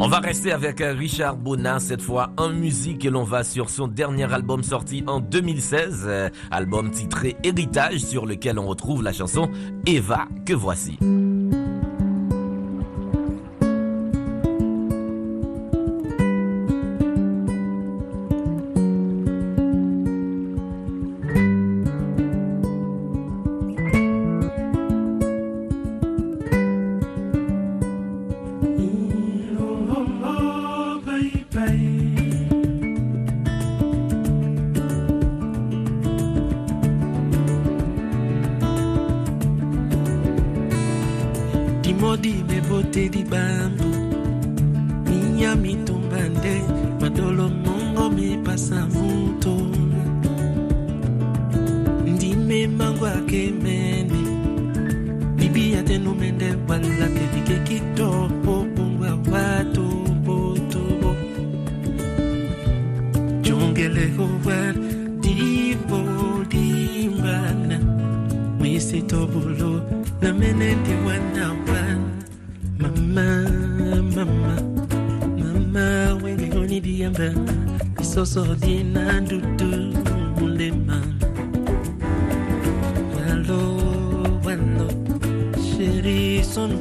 On 0.00 0.06
va 0.06 0.20
rester 0.20 0.52
avec 0.52 0.80
Richard 0.80 1.36
Bonin 1.36 1.80
cette 1.80 2.02
fois 2.02 2.30
en 2.36 2.50
musique 2.50 3.04
et 3.04 3.10
l'on 3.10 3.24
va 3.24 3.42
sur 3.42 3.68
son 3.68 3.88
dernier 3.88 4.32
album 4.32 4.62
sorti 4.62 5.02
en 5.06 5.18
2016, 5.18 6.04
euh, 6.06 6.30
album 6.52 6.90
titré 6.92 7.36
Héritage 7.42 7.98
sur 7.98 8.24
lequel 8.24 8.58
on 8.60 8.66
retrouve 8.66 9.02
la 9.02 9.12
chanson 9.12 9.50
Eva 9.86 10.26
que 10.46 10.54
voici. 10.54 10.98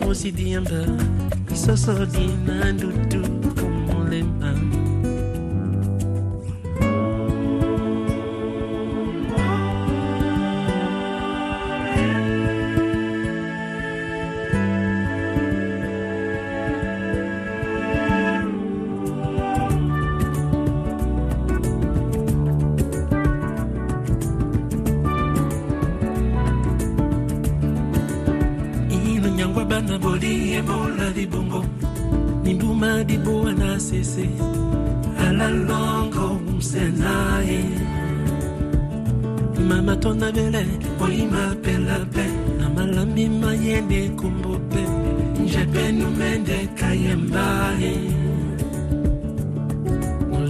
musidimba 0.08 0.80
isoso 1.54 2.06
dinandudu 2.06 3.37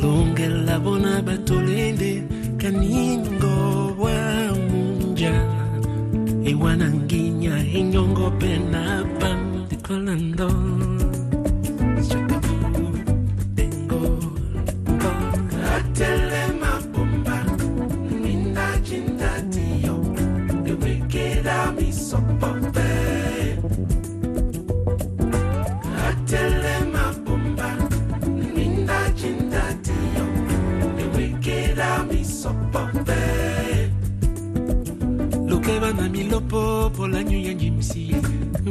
mulungela 0.07 0.79
bona 0.79 1.21
batolende 1.21 2.23
kaningo 2.57 3.55
wa 3.99 4.17
munja. 4.69 5.35
Iwananginya 6.51 7.55
inyongo 7.79 8.31
pena 8.39 9.03
dikolando 9.69 10.96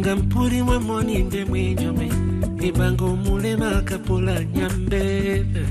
nga 0.07 0.17
mpulirwa 0.17 0.81
mwoninde 0.81 1.45
mwenjome 1.45 2.13
nibanga 2.61 3.05
omulema 3.05 3.77
akapola 3.79 4.45
nyambebe 4.45 5.63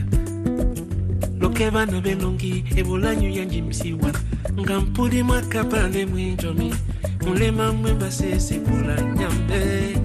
loke 1.40 1.72
bana 1.72 2.02
belongi 2.02 2.64
ebulanyu 2.76 3.30
yanji 3.30 3.62
msiwa 3.62 4.12
nga 4.60 4.80
mpulirwa 4.80 5.38
akapande 5.38 6.06
mwenjome 6.06 6.74
mulema 7.26 7.74
mwe 7.74 7.94
basesekula 7.94 8.96
nyambebe 9.02 10.05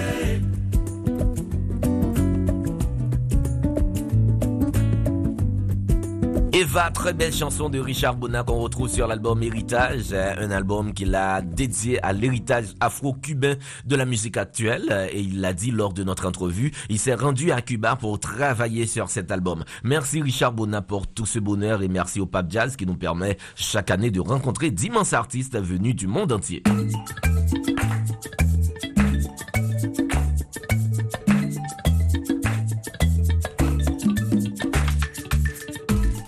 très 7.01 7.13
belle 7.13 7.33
chanson 7.33 7.67
de 7.67 7.79
Richard 7.79 8.15
Bona 8.15 8.43
qu'on 8.43 8.59
retrouve 8.59 8.87
sur 8.87 9.07
l'album 9.07 9.41
Héritage, 9.41 10.09
euh, 10.11 10.35
un 10.37 10.51
album 10.51 10.93
qu'il 10.93 11.15
a 11.15 11.41
dédié 11.41 11.99
à 12.05 12.13
l'héritage 12.13 12.75
afro-cubain 12.79 13.55
de 13.85 13.95
la 13.95 14.05
musique 14.05 14.37
actuelle. 14.37 14.83
euh, 14.91 15.07
Et 15.11 15.21
il 15.21 15.41
l'a 15.41 15.53
dit 15.53 15.71
lors 15.71 15.93
de 15.93 16.03
notre 16.03 16.27
entrevue, 16.27 16.71
il 16.89 16.99
s'est 16.99 17.15
rendu 17.15 17.51
à 17.51 17.63
Cuba 17.63 17.95
pour 17.95 18.19
travailler 18.19 18.85
sur 18.85 19.09
cet 19.09 19.31
album. 19.31 19.63
Merci 19.83 20.21
Richard 20.21 20.51
Bona 20.51 20.83
pour 20.83 21.07
tout 21.07 21.25
ce 21.25 21.39
bonheur 21.39 21.81
et 21.81 21.87
merci 21.87 22.19
au 22.21 22.27
Pape 22.27 22.51
Jazz 22.51 22.75
qui 22.75 22.85
nous 22.85 22.97
permet 22.97 23.39
chaque 23.55 23.89
année 23.89 24.11
de 24.11 24.19
rencontrer 24.19 24.69
d'immenses 24.69 25.13
artistes 25.13 25.59
venus 25.59 25.95
du 25.95 26.05
monde 26.05 26.31
entier. 26.31 26.61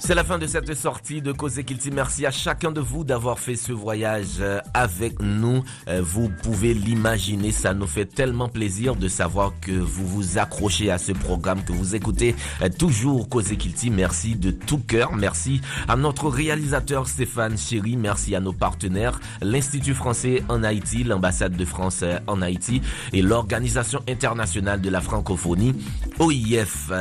C'est 0.06 0.16
la 0.16 0.26
fin 0.26 0.38
de 0.38 0.48
cette 0.48 0.74
sortie 0.74 1.22
de 1.22 1.32
Cause 1.32 1.56
Kilti. 1.66 1.90
Merci 1.90 2.26
à 2.26 2.32
chacun 2.32 2.74
de 2.74 2.82
vous 2.82 3.06
d'avoir 3.06 3.40
fait 3.40 3.56
ce 3.56 3.72
voyage 3.72 4.42
euh, 4.42 4.60
avec 4.74 5.22
nous. 5.22 5.64
Euh, 5.88 6.02
Vous 6.04 6.28
pouvez 6.28 6.74
l'imaginer, 6.74 7.54
ça 7.54 7.74
nous 7.74 7.88
fait 7.88 8.06
tellement 8.06 8.50
plaisir 8.50 8.98
de 8.98 9.08
savoir 9.08 9.54
que 9.62 9.72
vous 9.72 10.06
vous 10.06 10.38
accrochez 10.38 10.92
à 10.92 10.98
ce 10.98 11.14
programme, 11.14 11.64
que 11.64 11.72
vous 11.72 11.96
écoutez 11.96 12.36
euh, 12.62 12.68
toujours 12.68 13.30
Cause 13.30 13.48
Kilti. 13.58 13.92
Merci 13.92 14.36
de 14.36 14.52
tout 14.52 14.80
cœur. 14.80 15.16
Merci 15.16 15.62
à 15.88 15.96
notre 15.96 16.28
réalisateur 16.28 17.08
Stéphane 17.08 17.58
Chéry. 17.58 17.96
Merci 17.96 18.36
à 18.36 18.42
nos 18.42 18.52
partenaires, 18.52 19.22
l'Institut 19.42 19.94
français 19.94 20.44
en 20.50 20.66
Haïti, 20.66 21.06
l'ambassade 21.06 21.56
de 21.56 21.64
France 21.64 22.04
en 22.28 22.42
Haïti 22.42 22.82
et 23.14 23.22
l'Organisation 23.22 24.02
internationale 24.10 24.82
de 24.82 24.90
la 24.90 25.00
francophonie, 25.00 25.74
OIF. 26.20 26.92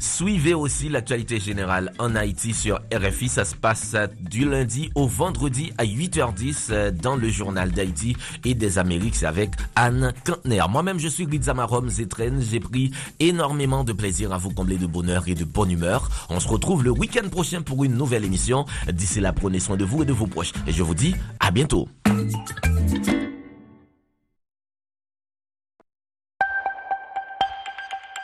Suivez 0.00 0.54
aussi 0.54 0.88
l'actualité 0.88 1.38
générale 1.38 1.92
en 1.98 2.16
Haïti 2.16 2.54
sur 2.54 2.80
RFI. 2.90 3.28
Ça 3.28 3.44
se 3.44 3.54
passe 3.54 3.94
du 4.18 4.48
lundi 4.48 4.90
au 4.94 5.06
vendredi 5.06 5.72
à 5.76 5.84
8h10 5.84 6.68
euh, 6.70 6.90
dans 6.90 7.16
le 7.16 7.28
journal 7.28 7.70
d'Haïti 7.70 8.16
et 8.44 8.54
des 8.54 8.78
Amériques. 8.78 9.22
Avec 9.22 9.50
Anne 9.76 10.14
Kantner. 10.24 10.62
Moi-même, 10.70 10.98
je 10.98 11.08
suis 11.08 11.26
Rizamarom 11.26 11.90
Zetren. 11.90 12.40
J'ai 12.40 12.60
pris 12.60 12.92
énormément 13.18 13.84
de 13.84 13.92
plaisir 13.92 14.32
à 14.32 14.38
vous 14.38 14.50
combler 14.50 14.78
de 14.78 14.86
bonheur 14.86 15.28
et 15.28 15.34
de 15.34 15.44
bonne 15.44 15.70
humeur. 15.70 16.08
On 16.30 16.40
se 16.40 16.48
retrouve 16.48 16.82
le 16.82 16.90
week-end 16.90 17.28
prochain 17.28 17.60
pour 17.60 17.84
une 17.84 17.94
nouvelle 17.94 18.24
émission. 18.24 18.64
D'ici 18.90 19.20
là, 19.20 19.34
prenez 19.34 19.60
soin 19.60 19.76
de 19.76 19.84
vous 19.84 20.02
et 20.02 20.06
de 20.06 20.14
vos 20.14 20.26
proches. 20.26 20.52
Et 20.66 20.72
je 20.72 20.82
vous 20.82 20.94
dis 20.94 21.14
à 21.40 21.50
bientôt. 21.50 21.88